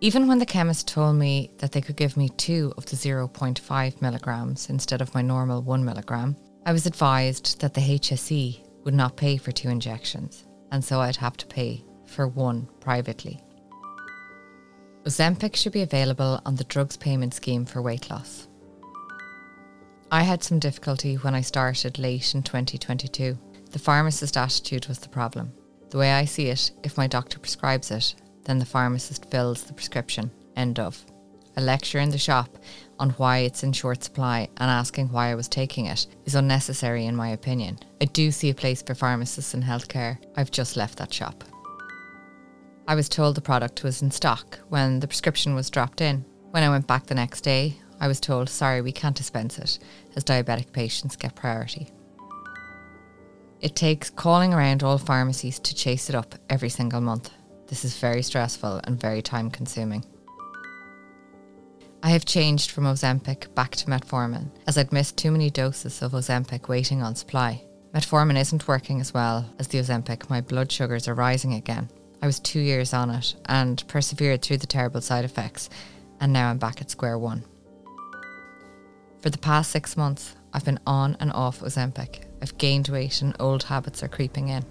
Even 0.00 0.28
when 0.28 0.38
the 0.38 0.46
chemist 0.46 0.86
told 0.86 1.16
me 1.16 1.50
that 1.58 1.72
they 1.72 1.80
could 1.80 1.96
give 1.96 2.16
me 2.16 2.28
two 2.28 2.72
of 2.76 2.86
the 2.86 2.94
0.5 2.94 4.00
milligrams 4.00 4.70
instead 4.70 5.00
of 5.00 5.12
my 5.12 5.22
normal 5.22 5.60
1 5.60 5.84
milligram, 5.84 6.36
I 6.64 6.72
was 6.72 6.86
advised 6.86 7.60
that 7.60 7.74
the 7.74 7.80
HSE 7.80 8.67
would 8.84 8.94
not 8.94 9.16
pay 9.16 9.36
for 9.36 9.52
two 9.52 9.68
injections, 9.68 10.46
and 10.72 10.84
so 10.84 11.00
I'd 11.00 11.16
have 11.16 11.36
to 11.38 11.46
pay 11.46 11.84
for 12.06 12.26
one 12.26 12.68
privately. 12.80 13.40
Ozempic 15.04 15.56
should 15.56 15.72
be 15.72 15.82
available 15.82 16.40
on 16.44 16.56
the 16.56 16.64
drugs 16.64 16.96
payment 16.96 17.34
scheme 17.34 17.64
for 17.64 17.80
weight 17.80 18.10
loss. 18.10 18.48
I 20.10 20.22
had 20.22 20.42
some 20.42 20.58
difficulty 20.58 21.16
when 21.16 21.34
I 21.34 21.42
started 21.42 21.98
late 21.98 22.34
in 22.34 22.42
2022. 22.42 23.38
The 23.70 23.78
pharmacist 23.78 24.36
attitude 24.36 24.86
was 24.88 24.98
the 24.98 25.08
problem. 25.08 25.52
The 25.90 25.98
way 25.98 26.12
I 26.12 26.24
see 26.24 26.48
it, 26.48 26.70
if 26.82 26.96
my 26.96 27.06
doctor 27.06 27.38
prescribes 27.38 27.90
it, 27.90 28.14
then 28.44 28.58
the 28.58 28.66
pharmacist 28.66 29.30
fills 29.30 29.64
the 29.64 29.74
prescription. 29.74 30.30
End 30.56 30.78
of. 30.78 31.04
A 31.58 31.60
lecture 31.60 31.98
in 31.98 32.10
the 32.10 32.18
shop 32.18 32.56
on 33.00 33.10
why 33.10 33.38
it's 33.38 33.64
in 33.64 33.72
short 33.72 34.04
supply 34.04 34.48
and 34.58 34.70
asking 34.70 35.08
why 35.08 35.32
I 35.32 35.34
was 35.34 35.48
taking 35.48 35.86
it 35.86 36.06
is 36.24 36.36
unnecessary, 36.36 37.04
in 37.04 37.16
my 37.16 37.30
opinion. 37.30 37.80
I 38.00 38.04
do 38.04 38.30
see 38.30 38.50
a 38.50 38.54
place 38.54 38.80
for 38.80 38.94
pharmacists 38.94 39.54
in 39.54 39.64
healthcare. 39.64 40.18
I've 40.36 40.52
just 40.52 40.76
left 40.76 40.98
that 40.98 41.12
shop. 41.12 41.42
I 42.86 42.94
was 42.94 43.08
told 43.08 43.34
the 43.34 43.40
product 43.40 43.82
was 43.82 44.02
in 44.02 44.12
stock 44.12 44.60
when 44.68 45.00
the 45.00 45.08
prescription 45.08 45.56
was 45.56 45.68
dropped 45.68 46.00
in. 46.00 46.24
When 46.52 46.62
I 46.62 46.70
went 46.70 46.86
back 46.86 47.06
the 47.06 47.16
next 47.16 47.40
day, 47.40 47.76
I 47.98 48.06
was 48.06 48.20
told, 48.20 48.48
sorry, 48.48 48.80
we 48.80 48.92
can't 48.92 49.16
dispense 49.16 49.58
it, 49.58 49.80
as 50.14 50.22
diabetic 50.22 50.70
patients 50.70 51.16
get 51.16 51.34
priority. 51.34 51.90
It 53.60 53.74
takes 53.74 54.10
calling 54.10 54.54
around 54.54 54.84
all 54.84 54.96
pharmacies 54.96 55.58
to 55.58 55.74
chase 55.74 56.08
it 56.08 56.14
up 56.14 56.36
every 56.48 56.68
single 56.68 57.00
month. 57.00 57.32
This 57.66 57.84
is 57.84 57.98
very 57.98 58.22
stressful 58.22 58.80
and 58.84 59.00
very 59.00 59.22
time 59.22 59.50
consuming. 59.50 60.04
I 62.00 62.10
have 62.10 62.24
changed 62.24 62.70
from 62.70 62.84
Ozempic 62.84 63.52
back 63.56 63.74
to 63.76 63.86
metformin 63.86 64.50
as 64.68 64.78
I'd 64.78 64.92
missed 64.92 65.16
too 65.16 65.32
many 65.32 65.50
doses 65.50 66.00
of 66.00 66.12
Ozempic 66.12 66.68
waiting 66.68 67.02
on 67.02 67.16
supply. 67.16 67.62
Metformin 67.92 68.38
isn't 68.38 68.68
working 68.68 69.00
as 69.00 69.12
well 69.12 69.52
as 69.58 69.66
the 69.66 69.78
Ozempic. 69.78 70.30
My 70.30 70.40
blood 70.40 70.70
sugars 70.70 71.08
are 71.08 71.14
rising 71.14 71.54
again. 71.54 71.90
I 72.22 72.26
was 72.26 72.38
two 72.38 72.60
years 72.60 72.94
on 72.94 73.10
it 73.10 73.34
and 73.46 73.82
persevered 73.88 74.42
through 74.42 74.58
the 74.58 74.66
terrible 74.66 75.00
side 75.00 75.24
effects, 75.24 75.70
and 76.20 76.32
now 76.32 76.50
I'm 76.50 76.58
back 76.58 76.80
at 76.80 76.90
square 76.90 77.18
one. 77.18 77.44
For 79.20 79.30
the 79.30 79.38
past 79.38 79.72
six 79.72 79.96
months, 79.96 80.36
I've 80.52 80.64
been 80.64 80.80
on 80.86 81.16
and 81.18 81.32
off 81.32 81.60
Ozempic. 81.60 82.26
I've 82.40 82.56
gained 82.58 82.88
weight 82.88 83.22
and 83.22 83.34
old 83.40 83.64
habits 83.64 84.04
are 84.04 84.08
creeping 84.08 84.48
in. 84.48 84.64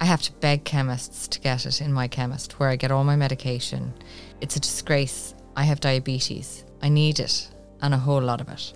I 0.00 0.06
have 0.06 0.22
to 0.22 0.32
beg 0.32 0.64
chemists 0.64 1.28
to 1.28 1.40
get 1.40 1.66
it 1.66 1.82
in 1.82 1.92
my 1.92 2.08
chemist 2.08 2.58
where 2.58 2.70
I 2.70 2.76
get 2.76 2.90
all 2.90 3.04
my 3.04 3.14
medication. 3.14 3.92
It's 4.40 4.56
a 4.56 4.60
disgrace. 4.60 5.34
I 5.56 5.64
have 5.64 5.80
diabetes. 5.80 6.64
I 6.82 6.88
need 6.88 7.20
it, 7.20 7.48
and 7.80 7.92
a 7.92 7.98
whole 7.98 8.22
lot 8.22 8.40
of 8.40 8.48
it. 8.48 8.72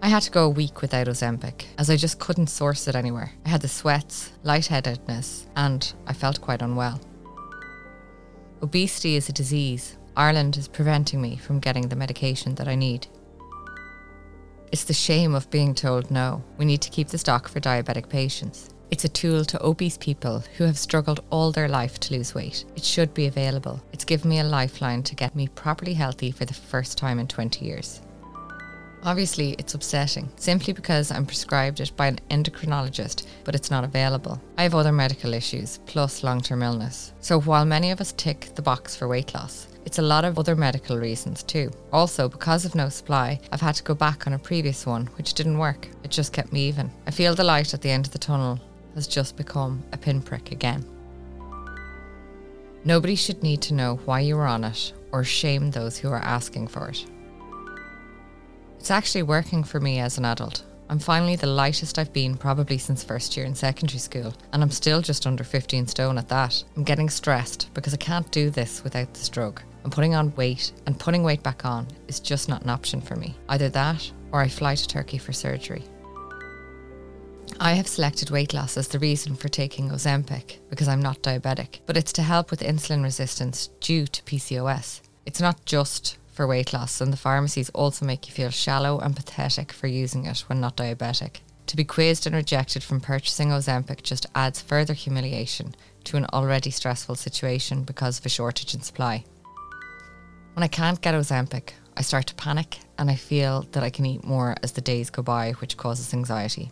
I 0.00 0.08
had 0.08 0.22
to 0.22 0.30
go 0.30 0.44
a 0.44 0.50
week 0.50 0.80
without 0.80 1.08
Ozempic 1.08 1.64
as 1.76 1.90
I 1.90 1.96
just 1.96 2.20
couldn't 2.20 2.46
source 2.46 2.86
it 2.86 2.94
anywhere. 2.94 3.32
I 3.44 3.48
had 3.48 3.62
the 3.62 3.68
sweats, 3.68 4.32
lightheadedness, 4.44 5.46
and 5.56 5.92
I 6.06 6.12
felt 6.12 6.40
quite 6.40 6.62
unwell. 6.62 7.00
Obesity 8.62 9.16
is 9.16 9.28
a 9.28 9.32
disease. 9.32 9.98
Ireland 10.16 10.56
is 10.56 10.68
preventing 10.68 11.20
me 11.20 11.36
from 11.36 11.58
getting 11.60 11.88
the 11.88 11.96
medication 11.96 12.54
that 12.56 12.68
I 12.68 12.74
need. 12.74 13.08
It's 14.70 14.84
the 14.84 14.94
shame 14.94 15.34
of 15.34 15.50
being 15.50 15.74
told 15.74 16.10
no. 16.10 16.44
We 16.58 16.64
need 16.64 16.82
to 16.82 16.90
keep 16.90 17.08
the 17.08 17.18
stock 17.18 17.48
for 17.48 17.60
diabetic 17.60 18.08
patients. 18.08 18.70
It's 18.90 19.04
a 19.04 19.08
tool 19.08 19.44
to 19.44 19.62
obese 19.62 19.98
people 19.98 20.42
who 20.56 20.64
have 20.64 20.78
struggled 20.78 21.20
all 21.30 21.52
their 21.52 21.68
life 21.68 22.00
to 22.00 22.14
lose 22.14 22.34
weight. 22.34 22.64
It 22.74 22.84
should 22.84 23.12
be 23.12 23.26
available. 23.26 23.82
It's 23.92 24.04
given 24.04 24.30
me 24.30 24.38
a 24.38 24.44
lifeline 24.44 25.02
to 25.04 25.14
get 25.14 25.36
me 25.36 25.48
properly 25.48 25.92
healthy 25.92 26.30
for 26.30 26.46
the 26.46 26.54
first 26.54 26.96
time 26.96 27.18
in 27.18 27.26
20 27.26 27.66
years. 27.66 28.00
Obviously, 29.04 29.52
it's 29.58 29.74
upsetting 29.74 30.28
simply 30.36 30.72
because 30.72 31.12
I'm 31.12 31.26
prescribed 31.26 31.80
it 31.80 31.92
by 31.96 32.06
an 32.06 32.18
endocrinologist, 32.30 33.26
but 33.44 33.54
it's 33.54 33.70
not 33.70 33.84
available. 33.84 34.40
I 34.56 34.62
have 34.62 34.74
other 34.74 34.90
medical 34.90 35.34
issues, 35.34 35.78
plus 35.86 36.24
long 36.24 36.40
term 36.40 36.62
illness. 36.62 37.12
So 37.20 37.40
while 37.40 37.64
many 37.64 37.90
of 37.90 38.00
us 38.00 38.12
tick 38.16 38.50
the 38.54 38.62
box 38.62 38.96
for 38.96 39.06
weight 39.06 39.34
loss, 39.34 39.68
it's 39.84 39.98
a 39.98 40.02
lot 40.02 40.24
of 40.24 40.38
other 40.38 40.56
medical 40.56 40.98
reasons 40.98 41.42
too. 41.42 41.70
Also, 41.92 42.28
because 42.28 42.64
of 42.64 42.74
no 42.74 42.88
supply, 42.88 43.38
I've 43.52 43.60
had 43.60 43.76
to 43.76 43.84
go 43.84 43.94
back 43.94 44.26
on 44.26 44.32
a 44.32 44.38
previous 44.38 44.84
one, 44.84 45.06
which 45.16 45.34
didn't 45.34 45.58
work. 45.58 45.88
It 46.02 46.10
just 46.10 46.32
kept 46.32 46.52
me 46.52 46.66
even. 46.68 46.90
I 47.06 47.10
feel 47.10 47.34
the 47.34 47.44
light 47.44 47.74
at 47.74 47.82
the 47.82 47.90
end 47.90 48.06
of 48.06 48.12
the 48.12 48.18
tunnel 48.18 48.58
has 48.98 49.06
just 49.06 49.36
become 49.36 49.80
a 49.92 49.96
pinprick 49.96 50.50
again. 50.50 50.84
Nobody 52.84 53.14
should 53.14 53.44
need 53.44 53.62
to 53.62 53.74
know 53.74 54.00
why 54.06 54.20
you 54.20 54.36
are 54.38 54.46
on 54.46 54.64
it 54.64 54.92
or 55.12 55.22
shame 55.22 55.70
those 55.70 55.96
who 55.96 56.10
are 56.10 56.18
asking 56.18 56.66
for 56.66 56.88
it. 56.88 57.06
It's 58.80 58.90
actually 58.90 59.22
working 59.22 59.62
for 59.62 59.78
me 59.78 60.00
as 60.00 60.18
an 60.18 60.24
adult. 60.24 60.64
I'm 60.90 60.98
finally 60.98 61.36
the 61.36 61.46
lightest 61.46 61.96
I've 61.96 62.12
been 62.12 62.36
probably 62.36 62.76
since 62.76 63.04
first 63.04 63.36
year 63.36 63.46
in 63.46 63.54
secondary 63.54 64.00
school, 64.00 64.34
and 64.52 64.64
I'm 64.64 64.70
still 64.70 65.00
just 65.00 65.28
under 65.28 65.44
15 65.44 65.86
stone 65.86 66.18
at 66.18 66.28
that. 66.28 66.64
I'm 66.76 66.82
getting 66.82 67.08
stressed 67.08 67.72
because 67.74 67.94
I 67.94 67.98
can't 67.98 68.28
do 68.32 68.50
this 68.50 68.82
without 68.82 69.14
this 69.14 69.28
drug. 69.28 69.62
I'm 69.84 69.90
putting 69.90 70.16
on 70.16 70.34
weight, 70.34 70.72
and 70.86 70.98
putting 70.98 71.22
weight 71.22 71.44
back 71.44 71.64
on 71.64 71.86
is 72.08 72.18
just 72.18 72.48
not 72.48 72.62
an 72.62 72.70
option 72.70 73.00
for 73.00 73.14
me. 73.14 73.36
Either 73.48 73.68
that, 73.68 74.10
or 74.32 74.40
I 74.40 74.48
fly 74.48 74.74
to 74.74 74.88
Turkey 74.88 75.18
for 75.18 75.32
surgery. 75.32 75.84
I 77.60 77.72
have 77.72 77.88
selected 77.88 78.30
weight 78.30 78.54
loss 78.54 78.76
as 78.76 78.86
the 78.86 79.00
reason 79.00 79.34
for 79.34 79.48
taking 79.48 79.90
Ozempic 79.90 80.58
because 80.70 80.86
I'm 80.86 81.02
not 81.02 81.22
diabetic, 81.22 81.80
but 81.86 81.96
it's 81.96 82.12
to 82.12 82.22
help 82.22 82.52
with 82.52 82.60
insulin 82.60 83.02
resistance 83.02 83.66
due 83.80 84.06
to 84.06 84.22
PCOS. 84.22 85.00
It's 85.26 85.40
not 85.40 85.64
just 85.64 86.18
for 86.32 86.46
weight 86.46 86.72
loss, 86.72 87.00
and 87.00 87.12
the 87.12 87.16
pharmacies 87.16 87.68
also 87.70 88.06
make 88.06 88.28
you 88.28 88.32
feel 88.32 88.50
shallow 88.50 89.00
and 89.00 89.16
pathetic 89.16 89.72
for 89.72 89.88
using 89.88 90.24
it 90.24 90.38
when 90.46 90.60
not 90.60 90.76
diabetic. 90.76 91.38
To 91.66 91.76
be 91.76 91.82
quizzed 91.82 92.28
and 92.28 92.36
rejected 92.36 92.84
from 92.84 93.00
purchasing 93.00 93.48
Ozempic 93.48 94.04
just 94.04 94.26
adds 94.36 94.62
further 94.62 94.94
humiliation 94.94 95.74
to 96.04 96.16
an 96.16 96.26
already 96.26 96.70
stressful 96.70 97.16
situation 97.16 97.82
because 97.82 98.20
of 98.20 98.26
a 98.26 98.28
shortage 98.28 98.72
in 98.72 98.82
supply. 98.82 99.24
When 100.54 100.62
I 100.62 100.68
can't 100.68 101.00
get 101.00 101.14
Ozempic, 101.14 101.70
I 101.96 102.02
start 102.02 102.28
to 102.28 102.36
panic 102.36 102.78
and 102.98 103.10
I 103.10 103.16
feel 103.16 103.62
that 103.72 103.82
I 103.82 103.90
can 103.90 104.06
eat 104.06 104.22
more 104.22 104.54
as 104.62 104.72
the 104.72 104.80
days 104.80 105.10
go 105.10 105.22
by, 105.22 105.52
which 105.52 105.76
causes 105.76 106.14
anxiety. 106.14 106.70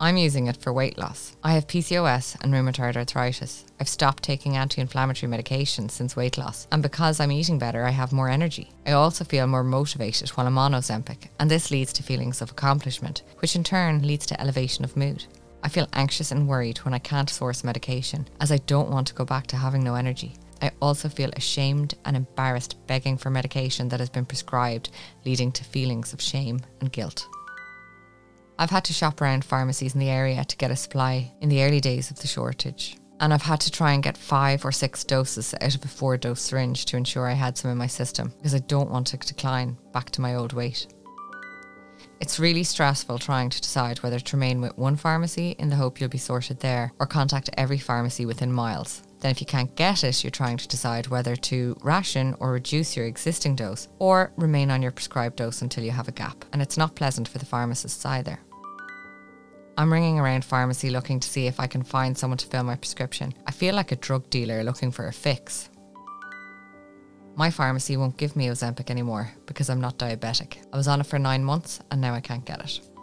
I'm 0.00 0.16
using 0.16 0.48
it 0.48 0.56
for 0.56 0.72
weight 0.72 0.98
loss. 0.98 1.36
I 1.44 1.52
have 1.52 1.68
PCOS 1.68 2.36
and 2.42 2.52
rheumatoid 2.52 2.96
arthritis. 2.96 3.64
I've 3.78 3.88
stopped 3.88 4.24
taking 4.24 4.56
anti 4.56 4.80
inflammatory 4.80 5.30
medications 5.30 5.92
since 5.92 6.16
weight 6.16 6.36
loss, 6.36 6.66
and 6.72 6.82
because 6.82 7.20
I'm 7.20 7.30
eating 7.30 7.58
better, 7.58 7.84
I 7.84 7.90
have 7.90 8.12
more 8.12 8.28
energy. 8.28 8.70
I 8.86 8.92
also 8.92 9.24
feel 9.24 9.46
more 9.46 9.62
motivated 9.62 10.30
while 10.30 10.46
I'm 10.46 10.58
on 10.58 10.72
Ozempic, 10.72 11.28
and 11.38 11.50
this 11.50 11.70
leads 11.70 11.92
to 11.94 12.02
feelings 12.02 12.42
of 12.42 12.50
accomplishment, 12.50 13.22
which 13.38 13.54
in 13.54 13.62
turn 13.62 14.06
leads 14.06 14.26
to 14.26 14.40
elevation 14.40 14.84
of 14.84 14.96
mood. 14.96 15.24
I 15.62 15.68
feel 15.68 15.88
anxious 15.92 16.32
and 16.32 16.48
worried 16.48 16.78
when 16.78 16.92
I 16.92 16.98
can't 16.98 17.30
source 17.30 17.64
medication, 17.64 18.28
as 18.40 18.50
I 18.50 18.58
don't 18.58 18.90
want 18.90 19.06
to 19.08 19.14
go 19.14 19.24
back 19.24 19.46
to 19.48 19.56
having 19.56 19.84
no 19.84 19.94
energy. 19.94 20.34
I 20.60 20.72
also 20.82 21.08
feel 21.08 21.30
ashamed 21.36 21.94
and 22.04 22.16
embarrassed 22.16 22.76
begging 22.86 23.16
for 23.16 23.30
medication 23.30 23.88
that 23.88 24.00
has 24.00 24.10
been 24.10 24.26
prescribed, 24.26 24.90
leading 25.24 25.52
to 25.52 25.64
feelings 25.64 26.12
of 26.12 26.20
shame 26.20 26.60
and 26.80 26.90
guilt. 26.90 27.28
I've 28.58 28.70
had 28.70 28.84
to 28.84 28.92
shop 28.92 29.20
around 29.20 29.44
pharmacies 29.44 29.94
in 29.94 30.00
the 30.00 30.10
area 30.10 30.44
to 30.44 30.56
get 30.56 30.70
a 30.70 30.76
supply 30.76 31.32
in 31.40 31.48
the 31.48 31.62
early 31.64 31.80
days 31.80 32.10
of 32.10 32.18
the 32.18 32.28
shortage. 32.28 32.96
and 33.20 33.32
I've 33.32 33.42
had 33.42 33.60
to 33.60 33.70
try 33.70 33.92
and 33.92 34.02
get 34.02 34.16
five 34.18 34.64
or 34.64 34.72
six 34.72 35.04
doses 35.04 35.54
out 35.60 35.74
of 35.74 35.84
a 35.84 35.88
four 35.88 36.16
dose 36.16 36.40
syringe 36.40 36.84
to 36.86 36.96
ensure 36.96 37.28
I 37.28 37.32
had 37.32 37.56
some 37.56 37.70
in 37.70 37.78
my 37.78 37.86
system 37.86 38.32
because 38.36 38.54
I 38.54 38.58
don't 38.58 38.90
want 38.90 39.06
to 39.08 39.16
decline 39.16 39.76
back 39.92 40.10
to 40.10 40.20
my 40.20 40.34
old 40.34 40.52
weight. 40.52 40.88
It's 42.20 42.40
really 42.40 42.64
stressful 42.64 43.18
trying 43.18 43.50
to 43.50 43.60
decide 43.60 43.98
whether 43.98 44.18
to 44.18 44.36
remain 44.36 44.60
with 44.60 44.76
one 44.76 44.96
pharmacy 44.96 45.54
in 45.58 45.68
the 45.68 45.76
hope 45.76 46.00
you'll 46.00 46.10
be 46.10 46.18
sorted 46.18 46.60
there 46.60 46.92
or 46.98 47.06
contact 47.06 47.50
every 47.56 47.78
pharmacy 47.78 48.26
within 48.26 48.52
miles. 48.52 49.02
Then, 49.24 49.30
if 49.30 49.40
you 49.40 49.46
can't 49.46 49.74
get 49.74 50.04
it, 50.04 50.22
you're 50.22 50.30
trying 50.30 50.58
to 50.58 50.68
decide 50.68 51.06
whether 51.06 51.34
to 51.34 51.78
ration 51.80 52.36
or 52.40 52.52
reduce 52.52 52.94
your 52.94 53.06
existing 53.06 53.56
dose 53.56 53.88
or 53.98 54.34
remain 54.36 54.70
on 54.70 54.82
your 54.82 54.92
prescribed 54.92 55.36
dose 55.36 55.62
until 55.62 55.82
you 55.82 55.92
have 55.92 56.08
a 56.08 56.12
gap. 56.12 56.44
And 56.52 56.60
it's 56.60 56.76
not 56.76 56.94
pleasant 56.94 57.28
for 57.28 57.38
the 57.38 57.46
pharmacists 57.46 58.04
either. 58.04 58.38
I'm 59.78 59.90
ringing 59.90 60.20
around 60.20 60.44
pharmacy 60.44 60.90
looking 60.90 61.20
to 61.20 61.26
see 61.26 61.46
if 61.46 61.58
I 61.58 61.66
can 61.66 61.82
find 61.82 62.18
someone 62.18 62.36
to 62.36 62.46
fill 62.46 62.64
my 62.64 62.76
prescription. 62.76 63.32
I 63.46 63.52
feel 63.52 63.74
like 63.74 63.92
a 63.92 63.96
drug 63.96 64.28
dealer 64.28 64.62
looking 64.62 64.90
for 64.90 65.06
a 65.06 65.12
fix. 65.14 65.70
My 67.34 67.50
pharmacy 67.50 67.96
won't 67.96 68.18
give 68.18 68.36
me 68.36 68.48
Ozempic 68.48 68.90
anymore 68.90 69.32
because 69.46 69.70
I'm 69.70 69.80
not 69.80 69.96
diabetic. 69.96 70.58
I 70.70 70.76
was 70.76 70.86
on 70.86 71.00
it 71.00 71.06
for 71.06 71.18
nine 71.18 71.42
months 71.42 71.80
and 71.90 71.98
now 71.98 72.12
I 72.12 72.20
can't 72.20 72.44
get 72.44 72.60
it. 72.60 72.93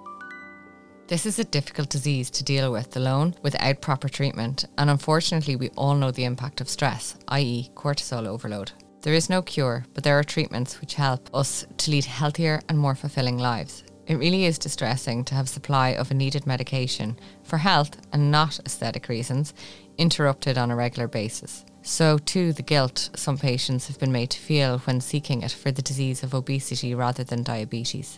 This 1.11 1.25
is 1.25 1.39
a 1.39 1.43
difficult 1.43 1.89
disease 1.89 2.29
to 2.29 2.41
deal 2.41 2.71
with 2.71 2.95
alone 2.95 3.35
without 3.41 3.81
proper 3.81 4.07
treatment, 4.07 4.63
and 4.77 4.89
unfortunately, 4.89 5.57
we 5.57 5.67
all 5.71 5.93
know 5.93 6.09
the 6.09 6.23
impact 6.23 6.61
of 6.61 6.69
stress, 6.69 7.17
i.e., 7.27 7.69
cortisol 7.75 8.25
overload. 8.25 8.71
There 9.01 9.13
is 9.13 9.29
no 9.29 9.41
cure, 9.41 9.85
but 9.93 10.05
there 10.05 10.17
are 10.17 10.23
treatments 10.23 10.79
which 10.79 10.93
help 10.93 11.29
us 11.33 11.65
to 11.79 11.91
lead 11.91 12.05
healthier 12.05 12.61
and 12.69 12.79
more 12.79 12.95
fulfilling 12.95 13.37
lives. 13.37 13.83
It 14.07 14.19
really 14.19 14.45
is 14.45 14.57
distressing 14.57 15.25
to 15.25 15.35
have 15.35 15.49
supply 15.49 15.89
of 15.89 16.11
a 16.11 16.13
needed 16.13 16.47
medication 16.47 17.19
for 17.43 17.57
health 17.57 17.97
and 18.13 18.31
not 18.31 18.61
aesthetic 18.65 19.09
reasons 19.09 19.53
interrupted 19.97 20.57
on 20.57 20.71
a 20.71 20.77
regular 20.77 21.09
basis. 21.09 21.65
So, 21.81 22.19
too, 22.19 22.53
the 22.53 22.63
guilt 22.63 23.09
some 23.17 23.37
patients 23.37 23.85
have 23.87 23.99
been 23.99 24.13
made 24.13 24.29
to 24.29 24.39
feel 24.39 24.79
when 24.79 25.01
seeking 25.01 25.41
it 25.41 25.51
for 25.51 25.71
the 25.71 25.81
disease 25.81 26.23
of 26.23 26.33
obesity 26.33 26.95
rather 26.95 27.25
than 27.25 27.43
diabetes. 27.43 28.17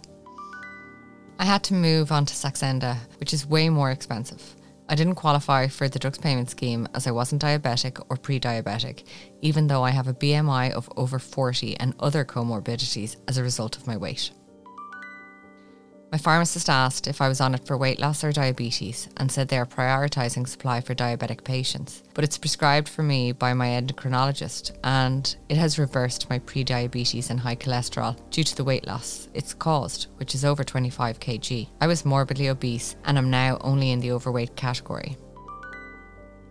I 1.40 1.46
had 1.46 1.64
to 1.66 1.74
move 1.74 2.12
on 2.12 2.26
to 2.26 2.34
Saxenda, 2.34 2.98
which 3.20 3.34
is 3.34 3.46
way 3.46 3.70
more 3.70 3.92
expensive. 3.92 4.56
I 4.90 4.96
didn't 4.96 5.16
qualify 5.16 5.68
for 5.68 5.90
the 5.90 5.98
drugs 6.00 6.18
payment 6.18 6.50
scheme 6.50 6.88
as 6.94 7.08
I 7.08 7.12
wasn't 7.12 7.42
diabetic 7.42 8.04
or 8.10 8.18
pre 8.18 8.40
diabetic, 8.40 9.06
even 9.42 9.68
though 9.68 9.84
I 9.84 9.90
have 9.90 10.08
a 10.08 10.14
BMI 10.14 10.72
of 10.72 10.90
over 10.96 11.20
40 11.20 11.78
and 11.78 11.96
other 12.00 12.24
comorbidities 12.24 13.16
as 13.28 13.38
a 13.38 13.44
result 13.44 13.78
of 13.78 13.88
my 13.88 13.98
weight. 13.98 14.32
My 16.14 16.20
pharmacist 16.20 16.70
asked 16.70 17.08
if 17.08 17.22
I 17.22 17.28
was 17.28 17.42
on 17.42 17.56
it 17.56 17.66
for 17.66 17.76
weight 17.76 18.00
loss 18.00 18.24
or 18.24 18.32
diabetes 18.32 19.10
and 19.18 19.32
said 19.32 19.48
they 19.48 19.58
are 19.58 19.66
prioritising 19.66 20.48
supply 20.48 20.80
for 20.80 20.94
diabetic 20.94 21.44
patients. 21.44 22.04
But 22.14 22.24
it's 22.24 22.38
prescribed 22.38 22.88
for 22.88 23.02
me 23.02 23.32
by 23.32 23.56
my 23.56 23.70
endocrinologist 23.70 24.78
and 24.84 25.36
it 25.50 25.58
has 25.58 25.80
reversed 25.80 26.30
my 26.30 26.38
pre-diabetes 26.38 27.32
and 27.32 27.40
high 27.40 27.56
cholesterol 27.56 28.16
due 28.30 28.44
to 28.44 28.56
the 28.56 28.64
weight 28.64 28.86
loss 28.86 29.28
it's 29.34 29.56
caused, 29.56 30.06
which 30.18 30.36
is 30.36 30.46
over 30.46 30.64
25 30.64 31.20
kg. 31.20 31.68
I 31.82 31.88
was 31.88 32.06
morbidly 32.06 32.48
obese 32.48 32.96
and 33.06 33.18
am 33.18 33.32
now 33.32 33.58
only 33.62 33.90
in 33.90 34.00
the 34.00 34.12
overweight 34.12 34.56
category. 34.56 35.18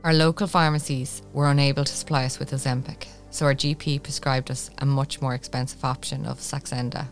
Our 0.02 0.12
local 0.12 0.48
pharmacies 0.48 1.22
were 1.32 1.48
unable 1.48 1.84
to 1.84 1.94
supply 1.94 2.24
us 2.24 2.40
with 2.40 2.50
Ozempic, 2.50 3.06
so 3.30 3.46
our 3.46 3.54
GP 3.54 4.02
prescribed 4.02 4.50
us 4.50 4.70
a 4.78 4.86
much 4.86 5.20
more 5.22 5.34
expensive 5.34 5.84
option 5.84 6.26
of 6.26 6.40
Saxenda 6.40 7.06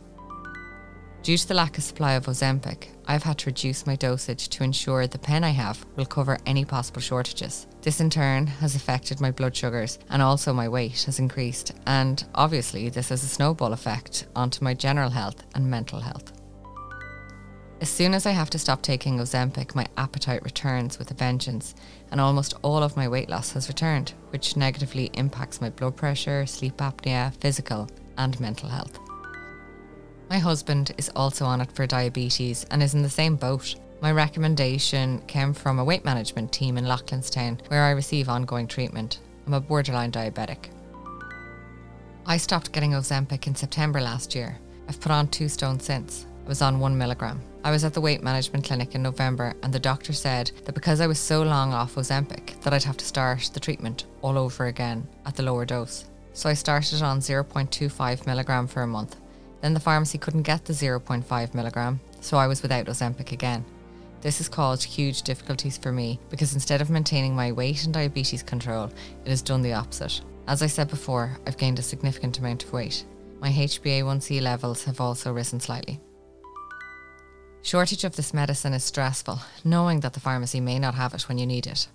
Due 1.22 1.36
to 1.36 1.48
the 1.48 1.54
lack 1.54 1.76
of 1.76 1.84
supply 1.84 2.12
of 2.12 2.24
Ozempic, 2.24 2.88
I've 3.06 3.24
had 3.24 3.36
to 3.38 3.46
reduce 3.46 3.86
my 3.86 3.94
dosage 3.94 4.48
to 4.48 4.64
ensure 4.64 5.06
the 5.06 5.18
pen 5.18 5.44
I 5.44 5.50
have 5.50 5.84
will 5.94 6.06
cover 6.06 6.38
any 6.46 6.64
possible 6.64 7.02
shortages. 7.02 7.66
This 7.82 8.00
in 8.00 8.08
turn 8.08 8.46
has 8.46 8.74
affected 8.74 9.20
my 9.20 9.30
blood 9.30 9.54
sugars 9.54 9.98
and 10.08 10.22
also 10.22 10.54
my 10.54 10.66
weight 10.66 11.02
has 11.02 11.18
increased, 11.18 11.72
and 11.86 12.24
obviously, 12.34 12.88
this 12.88 13.10
has 13.10 13.22
a 13.22 13.28
snowball 13.28 13.74
effect 13.74 14.28
onto 14.34 14.64
my 14.64 14.72
general 14.72 15.10
health 15.10 15.44
and 15.54 15.70
mental 15.70 16.00
health. 16.00 16.32
As 17.82 17.90
soon 17.90 18.14
as 18.14 18.24
I 18.24 18.30
have 18.30 18.50
to 18.50 18.58
stop 18.58 18.80
taking 18.80 19.18
Ozempic, 19.18 19.74
my 19.74 19.86
appetite 19.98 20.42
returns 20.42 20.98
with 20.98 21.10
a 21.10 21.14
vengeance, 21.14 21.74
and 22.10 22.20
almost 22.20 22.54
all 22.62 22.82
of 22.82 22.96
my 22.96 23.08
weight 23.08 23.28
loss 23.28 23.52
has 23.52 23.68
returned, 23.68 24.14
which 24.30 24.56
negatively 24.56 25.10
impacts 25.14 25.60
my 25.60 25.68
blood 25.68 25.96
pressure, 25.96 26.46
sleep 26.46 26.78
apnea, 26.78 27.34
physical, 27.40 27.90
and 28.16 28.40
mental 28.40 28.70
health. 28.70 28.98
My 30.30 30.38
husband 30.38 30.92
is 30.96 31.10
also 31.16 31.44
on 31.44 31.60
it 31.60 31.72
for 31.72 31.88
diabetes 31.88 32.64
and 32.70 32.84
is 32.84 32.94
in 32.94 33.02
the 33.02 33.10
same 33.10 33.34
boat. 33.34 33.74
My 34.00 34.12
recommendation 34.12 35.20
came 35.26 35.52
from 35.52 35.80
a 35.80 35.84
weight 35.84 36.04
management 36.04 36.52
team 36.52 36.78
in 36.78 36.84
Loughlinstown 36.84 37.58
where 37.66 37.82
I 37.82 37.90
receive 37.90 38.28
ongoing 38.28 38.68
treatment. 38.68 39.18
I'm 39.44 39.54
a 39.54 39.60
borderline 39.60 40.12
diabetic. 40.12 40.70
I 42.26 42.36
stopped 42.36 42.70
getting 42.70 42.92
Ozempic 42.92 43.48
in 43.48 43.56
September 43.56 44.00
last 44.00 44.36
year. 44.36 44.56
I've 44.88 45.00
put 45.00 45.10
on 45.10 45.26
two 45.26 45.48
stone 45.48 45.80
since. 45.80 46.26
I 46.46 46.48
was 46.48 46.62
on 46.62 46.78
one 46.78 46.96
milligram. 46.96 47.40
I 47.64 47.72
was 47.72 47.82
at 47.82 47.92
the 47.92 48.00
weight 48.00 48.22
management 48.22 48.64
clinic 48.64 48.94
in 48.94 49.02
November 49.02 49.54
and 49.64 49.72
the 49.72 49.80
doctor 49.80 50.12
said 50.12 50.52
that 50.64 50.76
because 50.76 51.00
I 51.00 51.08
was 51.08 51.18
so 51.18 51.42
long 51.42 51.72
off 51.72 51.96
Ozempic 51.96 52.60
that 52.60 52.72
I'd 52.72 52.84
have 52.84 52.98
to 52.98 53.04
start 53.04 53.50
the 53.52 53.58
treatment 53.58 54.04
all 54.22 54.38
over 54.38 54.66
again 54.66 55.08
at 55.26 55.34
the 55.34 55.42
lower 55.42 55.64
dose. 55.64 56.04
So 56.34 56.48
I 56.48 56.54
started 56.54 57.02
on 57.02 57.18
0.25 57.18 58.26
milligram 58.26 58.68
for 58.68 58.82
a 58.82 58.86
month 58.86 59.16
then 59.60 59.74
the 59.74 59.80
pharmacy 59.80 60.18
couldn't 60.18 60.42
get 60.42 60.64
the 60.64 60.72
0.5 60.72 61.54
milligram, 61.54 62.00
so 62.20 62.36
I 62.36 62.46
was 62.46 62.62
without 62.62 62.86
Ozempic 62.86 63.32
again. 63.32 63.64
This 64.20 64.38
has 64.38 64.48
caused 64.48 64.84
huge 64.84 65.22
difficulties 65.22 65.78
for 65.78 65.92
me 65.92 66.18
because 66.28 66.54
instead 66.54 66.80
of 66.80 66.90
maintaining 66.90 67.34
my 67.34 67.52
weight 67.52 67.84
and 67.84 67.94
diabetes 67.94 68.42
control, 68.42 68.90
it 69.24 69.30
has 69.30 69.42
done 69.42 69.62
the 69.62 69.72
opposite. 69.72 70.20
As 70.46 70.62
I 70.62 70.66
said 70.66 70.88
before, 70.88 71.38
I've 71.46 71.56
gained 71.56 71.78
a 71.78 71.82
significant 71.82 72.38
amount 72.38 72.64
of 72.64 72.72
weight. 72.72 73.04
My 73.40 73.50
HbA1c 73.50 74.42
levels 74.42 74.84
have 74.84 75.00
also 75.00 75.32
risen 75.32 75.60
slightly. 75.60 76.00
Shortage 77.62 78.04
of 78.04 78.16
this 78.16 78.34
medicine 78.34 78.74
is 78.74 78.84
stressful, 78.84 79.40
knowing 79.64 80.00
that 80.00 80.14
the 80.14 80.20
pharmacy 80.20 80.60
may 80.60 80.78
not 80.78 80.94
have 80.94 81.14
it 81.14 81.28
when 81.28 81.38
you 81.38 81.46
need 81.46 81.66
it. 81.66 81.88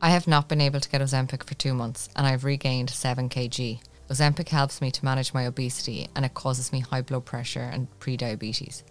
I 0.00 0.10
have 0.10 0.28
not 0.28 0.48
been 0.48 0.60
able 0.60 0.78
to 0.78 0.88
get 0.88 1.00
Ozempic 1.00 1.42
for 1.42 1.54
two 1.54 1.74
months 1.74 2.08
and 2.14 2.26
I've 2.26 2.44
regained 2.44 2.90
7 2.90 3.28
kg. 3.28 3.80
Ozempic 4.10 4.48
helps 4.48 4.80
me 4.80 4.90
to 4.90 5.04
manage 5.04 5.34
my 5.34 5.42
obesity 5.44 6.08
and 6.16 6.24
it 6.24 6.32
causes 6.32 6.72
me 6.72 6.80
high 6.80 7.02
blood 7.02 7.26
pressure 7.26 7.68
and 7.72 7.86
pre-diabetes. 8.00 8.82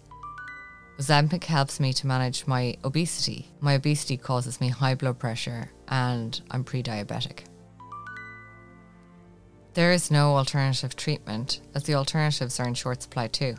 Ozempic 0.98 1.44
helps 1.44 1.80
me 1.80 1.92
to 1.92 2.06
manage 2.06 2.46
my 2.46 2.76
obesity. 2.84 3.48
My 3.60 3.74
obesity 3.74 4.16
causes 4.16 4.60
me 4.60 4.68
high 4.68 4.94
blood 4.94 5.18
pressure 5.18 5.70
and 5.88 6.40
I'm 6.50 6.62
pre-diabetic. 6.62 7.40
There 9.74 9.92
is 9.92 10.10
no 10.10 10.36
alternative 10.36 10.94
treatment 10.94 11.60
as 11.74 11.84
the 11.84 11.94
alternatives 11.94 12.58
are 12.60 12.66
in 12.68 12.74
short 12.74 13.02
supply 13.02 13.26
too. 13.26 13.56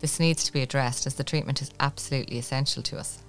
This 0.00 0.20
needs 0.20 0.44
to 0.44 0.52
be 0.52 0.62
addressed 0.62 1.06
as 1.06 1.14
the 1.14 1.24
treatment 1.24 1.60
is 1.62 1.70
absolutely 1.80 2.38
essential 2.38 2.82
to 2.84 2.98
us. 2.98 3.22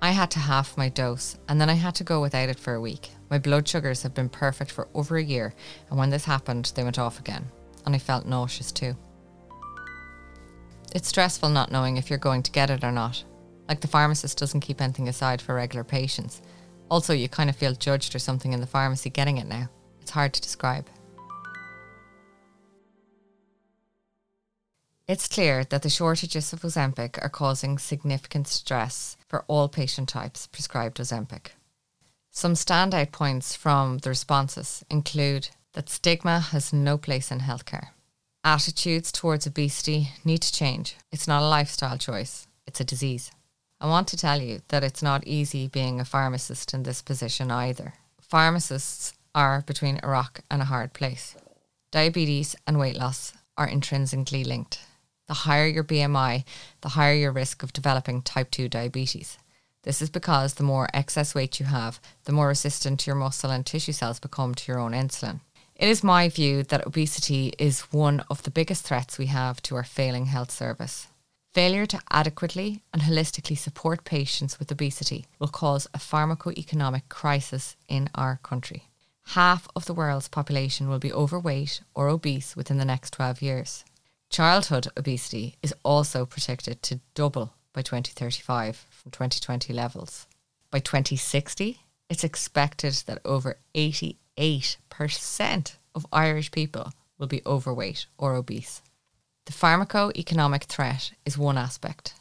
I 0.00 0.12
had 0.12 0.30
to 0.32 0.38
half 0.38 0.76
my 0.76 0.88
dose 0.88 1.36
and 1.48 1.60
then 1.60 1.68
I 1.68 1.74
had 1.74 1.94
to 1.96 2.04
go 2.04 2.20
without 2.20 2.48
it 2.48 2.58
for 2.58 2.74
a 2.74 2.80
week. 2.80 3.10
My 3.30 3.38
blood 3.38 3.68
sugars 3.68 4.02
have 4.02 4.14
been 4.14 4.28
perfect 4.28 4.70
for 4.70 4.88
over 4.94 5.16
a 5.16 5.22
year, 5.22 5.54
and 5.90 5.98
when 5.98 6.10
this 6.10 6.24
happened, 6.24 6.72
they 6.74 6.82
went 6.82 6.98
off 6.98 7.20
again, 7.20 7.46
and 7.84 7.94
I 7.94 7.98
felt 7.98 8.24
nauseous 8.24 8.72
too. 8.72 8.96
It's 10.94 11.08
stressful 11.08 11.50
not 11.50 11.70
knowing 11.70 11.98
if 11.98 12.08
you're 12.08 12.18
going 12.18 12.42
to 12.44 12.50
get 12.50 12.70
it 12.70 12.82
or 12.82 12.92
not. 12.92 13.22
Like 13.68 13.80
the 13.80 13.88
pharmacist 13.88 14.38
doesn't 14.38 14.60
keep 14.60 14.80
anything 14.80 15.08
aside 15.08 15.42
for 15.42 15.54
regular 15.54 15.84
patients. 15.84 16.40
Also, 16.90 17.12
you 17.12 17.28
kind 17.28 17.50
of 17.50 17.56
feel 17.56 17.74
judged 17.74 18.14
or 18.14 18.18
something 18.18 18.54
in 18.54 18.60
the 18.60 18.66
pharmacy 18.66 19.10
getting 19.10 19.36
it 19.36 19.46
now. 19.46 19.68
It's 20.00 20.12
hard 20.12 20.32
to 20.32 20.40
describe. 20.40 20.86
It's 25.08 25.26
clear 25.26 25.64
that 25.64 25.80
the 25.80 25.88
shortages 25.88 26.52
of 26.52 26.60
Ozempic 26.60 27.18
are 27.24 27.30
causing 27.30 27.78
significant 27.78 28.46
stress 28.46 29.16
for 29.26 29.42
all 29.48 29.66
patient 29.66 30.10
types 30.10 30.46
prescribed 30.46 30.98
Ozempic. 30.98 31.52
Some 32.30 32.52
standout 32.52 33.10
points 33.10 33.56
from 33.56 33.98
the 33.98 34.10
responses 34.10 34.84
include 34.90 35.48
that 35.72 35.88
stigma 35.88 36.40
has 36.40 36.74
no 36.74 36.98
place 36.98 37.30
in 37.30 37.40
healthcare. 37.40 37.88
Attitudes 38.44 39.10
towards 39.10 39.46
obesity 39.46 40.10
need 40.26 40.42
to 40.42 40.52
change. 40.52 40.96
It's 41.10 41.26
not 41.26 41.42
a 41.42 41.48
lifestyle 41.48 41.96
choice, 41.96 42.46
it's 42.66 42.80
a 42.80 42.84
disease. 42.84 43.30
I 43.80 43.86
want 43.86 44.08
to 44.08 44.16
tell 44.18 44.42
you 44.42 44.60
that 44.68 44.84
it's 44.84 45.02
not 45.02 45.26
easy 45.26 45.68
being 45.68 46.00
a 46.00 46.04
pharmacist 46.04 46.74
in 46.74 46.82
this 46.82 47.00
position 47.00 47.50
either. 47.50 47.94
Pharmacists 48.20 49.14
are 49.34 49.62
between 49.62 50.00
a 50.02 50.08
rock 50.08 50.40
and 50.50 50.60
a 50.60 50.66
hard 50.66 50.92
place. 50.92 51.34
Diabetes 51.92 52.54
and 52.66 52.78
weight 52.78 52.96
loss 52.96 53.32
are 53.56 53.66
intrinsically 53.66 54.44
linked. 54.44 54.80
The 55.28 55.34
higher 55.34 55.66
your 55.66 55.84
BMI, 55.84 56.44
the 56.80 56.88
higher 56.90 57.14
your 57.14 57.32
risk 57.32 57.62
of 57.62 57.72
developing 57.72 58.22
type 58.22 58.50
2 58.50 58.68
diabetes. 58.68 59.38
This 59.84 60.02
is 60.02 60.10
because 60.10 60.54
the 60.54 60.64
more 60.64 60.88
excess 60.92 61.34
weight 61.34 61.60
you 61.60 61.66
have, 61.66 62.00
the 62.24 62.32
more 62.32 62.48
resistant 62.48 63.06
your 63.06 63.14
muscle 63.14 63.50
and 63.50 63.64
tissue 63.64 63.92
cells 63.92 64.18
become 64.18 64.54
to 64.54 64.72
your 64.72 64.80
own 64.80 64.92
insulin. 64.92 65.40
It 65.76 65.88
is 65.88 66.02
my 66.02 66.28
view 66.28 66.64
that 66.64 66.86
obesity 66.86 67.54
is 67.58 67.92
one 67.92 68.24
of 68.28 68.42
the 68.42 68.50
biggest 68.50 68.84
threats 68.84 69.16
we 69.16 69.26
have 69.26 69.62
to 69.62 69.76
our 69.76 69.84
failing 69.84 70.26
health 70.26 70.50
service. 70.50 71.06
Failure 71.54 71.86
to 71.86 72.00
adequately 72.10 72.82
and 72.92 73.02
holistically 73.02 73.56
support 73.56 74.04
patients 74.04 74.58
with 74.58 74.72
obesity 74.72 75.26
will 75.38 75.48
cause 75.48 75.86
a 75.94 75.98
pharmacoeconomic 75.98 77.02
crisis 77.08 77.76
in 77.86 78.10
our 78.14 78.40
country. 78.42 78.84
Half 79.28 79.68
of 79.76 79.84
the 79.86 79.94
world's 79.94 80.28
population 80.28 80.88
will 80.88 80.98
be 80.98 81.12
overweight 81.12 81.82
or 81.94 82.08
obese 82.08 82.56
within 82.56 82.78
the 82.78 82.84
next 82.84 83.12
12 83.12 83.42
years. 83.42 83.84
Childhood 84.30 84.88
obesity 84.96 85.56
is 85.62 85.74
also 85.84 86.26
predicted 86.26 86.82
to 86.82 87.00
double 87.14 87.54
by 87.72 87.82
2035 87.82 88.86
from 88.90 89.10
2020 89.10 89.72
levels. 89.72 90.26
By 90.70 90.80
2060, 90.80 91.80
it's 92.10 92.24
expected 92.24 92.92
that 93.06 93.20
over 93.24 93.58
88% 93.74 94.16
of 95.94 96.06
Irish 96.12 96.50
people 96.50 96.92
will 97.18 97.26
be 97.26 97.42
overweight 97.46 98.06
or 98.16 98.34
obese. 98.34 98.82
The 99.46 99.52
pharmacoeconomic 99.52 100.64
threat 100.64 101.12
is 101.24 101.38
one 101.38 101.56
aspect, 101.56 102.14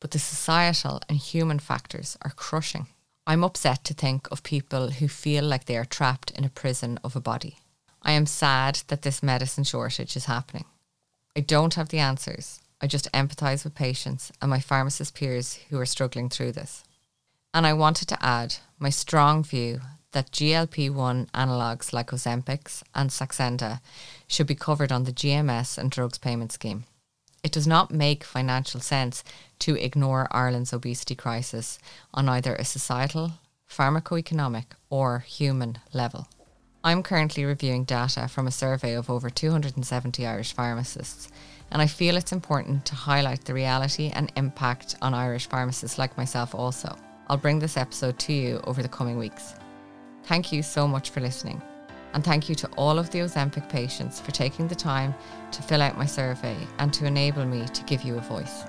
but 0.00 0.10
the 0.10 0.18
societal 0.18 1.00
and 1.08 1.16
human 1.16 1.60
factors 1.60 2.16
are 2.22 2.30
crushing. 2.30 2.88
I'm 3.26 3.44
upset 3.44 3.84
to 3.84 3.94
think 3.94 4.28
of 4.30 4.42
people 4.42 4.90
who 4.90 5.08
feel 5.08 5.44
like 5.44 5.64
they 5.64 5.76
are 5.76 5.84
trapped 5.84 6.32
in 6.32 6.44
a 6.44 6.50
prison 6.50 6.98
of 7.02 7.16
a 7.16 7.20
body. 7.20 7.58
I 8.02 8.12
am 8.12 8.26
sad 8.26 8.82
that 8.88 9.02
this 9.02 9.22
medicine 9.22 9.64
shortage 9.64 10.16
is 10.16 10.26
happening. 10.26 10.64
I 11.36 11.40
don't 11.40 11.74
have 11.74 11.90
the 11.90 11.98
answers. 11.98 12.60
I 12.80 12.86
just 12.86 13.12
empathise 13.12 13.62
with 13.62 13.74
patients 13.74 14.32
and 14.40 14.48
my 14.48 14.58
pharmacist 14.58 15.14
peers 15.14 15.58
who 15.68 15.78
are 15.78 15.84
struggling 15.84 16.30
through 16.30 16.52
this. 16.52 16.82
And 17.52 17.66
I 17.66 17.74
wanted 17.74 18.08
to 18.08 18.24
add 18.24 18.56
my 18.78 18.88
strong 18.88 19.44
view 19.44 19.82
that 20.12 20.30
GLP 20.30 20.90
1 20.90 21.28
analogues 21.34 21.92
like 21.92 22.08
Ozempic 22.08 22.82
and 22.94 23.10
Saxenda 23.10 23.80
should 24.26 24.46
be 24.46 24.54
covered 24.54 24.90
on 24.90 25.04
the 25.04 25.12
GMS 25.12 25.76
and 25.76 25.90
drugs 25.90 26.16
payment 26.16 26.52
scheme. 26.52 26.84
It 27.42 27.52
does 27.52 27.66
not 27.66 27.90
make 27.90 28.24
financial 28.24 28.80
sense 28.80 29.22
to 29.58 29.76
ignore 29.76 30.28
Ireland's 30.30 30.72
obesity 30.72 31.14
crisis 31.14 31.78
on 32.14 32.30
either 32.30 32.54
a 32.54 32.64
societal, 32.64 33.32
pharmacoeconomic, 33.70 34.64
or 34.88 35.18
human 35.18 35.80
level. 35.92 36.28
I'm 36.86 37.02
currently 37.02 37.44
reviewing 37.44 37.82
data 37.82 38.28
from 38.28 38.46
a 38.46 38.52
survey 38.52 38.94
of 38.94 39.10
over 39.10 39.28
270 39.28 40.24
Irish 40.24 40.52
pharmacists, 40.52 41.32
and 41.72 41.82
I 41.82 41.88
feel 41.88 42.16
it's 42.16 42.30
important 42.30 42.86
to 42.86 42.94
highlight 42.94 43.44
the 43.44 43.54
reality 43.54 44.12
and 44.14 44.30
impact 44.36 44.94
on 45.02 45.12
Irish 45.12 45.48
pharmacists 45.48 45.98
like 45.98 46.16
myself 46.16 46.54
also. 46.54 46.96
I'll 47.26 47.38
bring 47.38 47.58
this 47.58 47.76
episode 47.76 48.20
to 48.20 48.32
you 48.32 48.60
over 48.68 48.82
the 48.82 48.88
coming 48.88 49.18
weeks. 49.18 49.54
Thank 50.26 50.52
you 50.52 50.62
so 50.62 50.86
much 50.86 51.10
for 51.10 51.18
listening. 51.18 51.60
And 52.14 52.22
thank 52.22 52.48
you 52.48 52.54
to 52.54 52.68
all 52.76 53.00
of 53.00 53.10
the 53.10 53.18
Ozempic 53.18 53.68
patients 53.68 54.20
for 54.20 54.30
taking 54.30 54.68
the 54.68 54.76
time 54.76 55.12
to 55.50 55.62
fill 55.62 55.82
out 55.82 55.98
my 55.98 56.06
survey 56.06 56.56
and 56.78 56.94
to 56.94 57.04
enable 57.04 57.44
me 57.44 57.66
to 57.66 57.82
give 57.82 58.02
you 58.02 58.16
a 58.16 58.20
voice. 58.20 58.62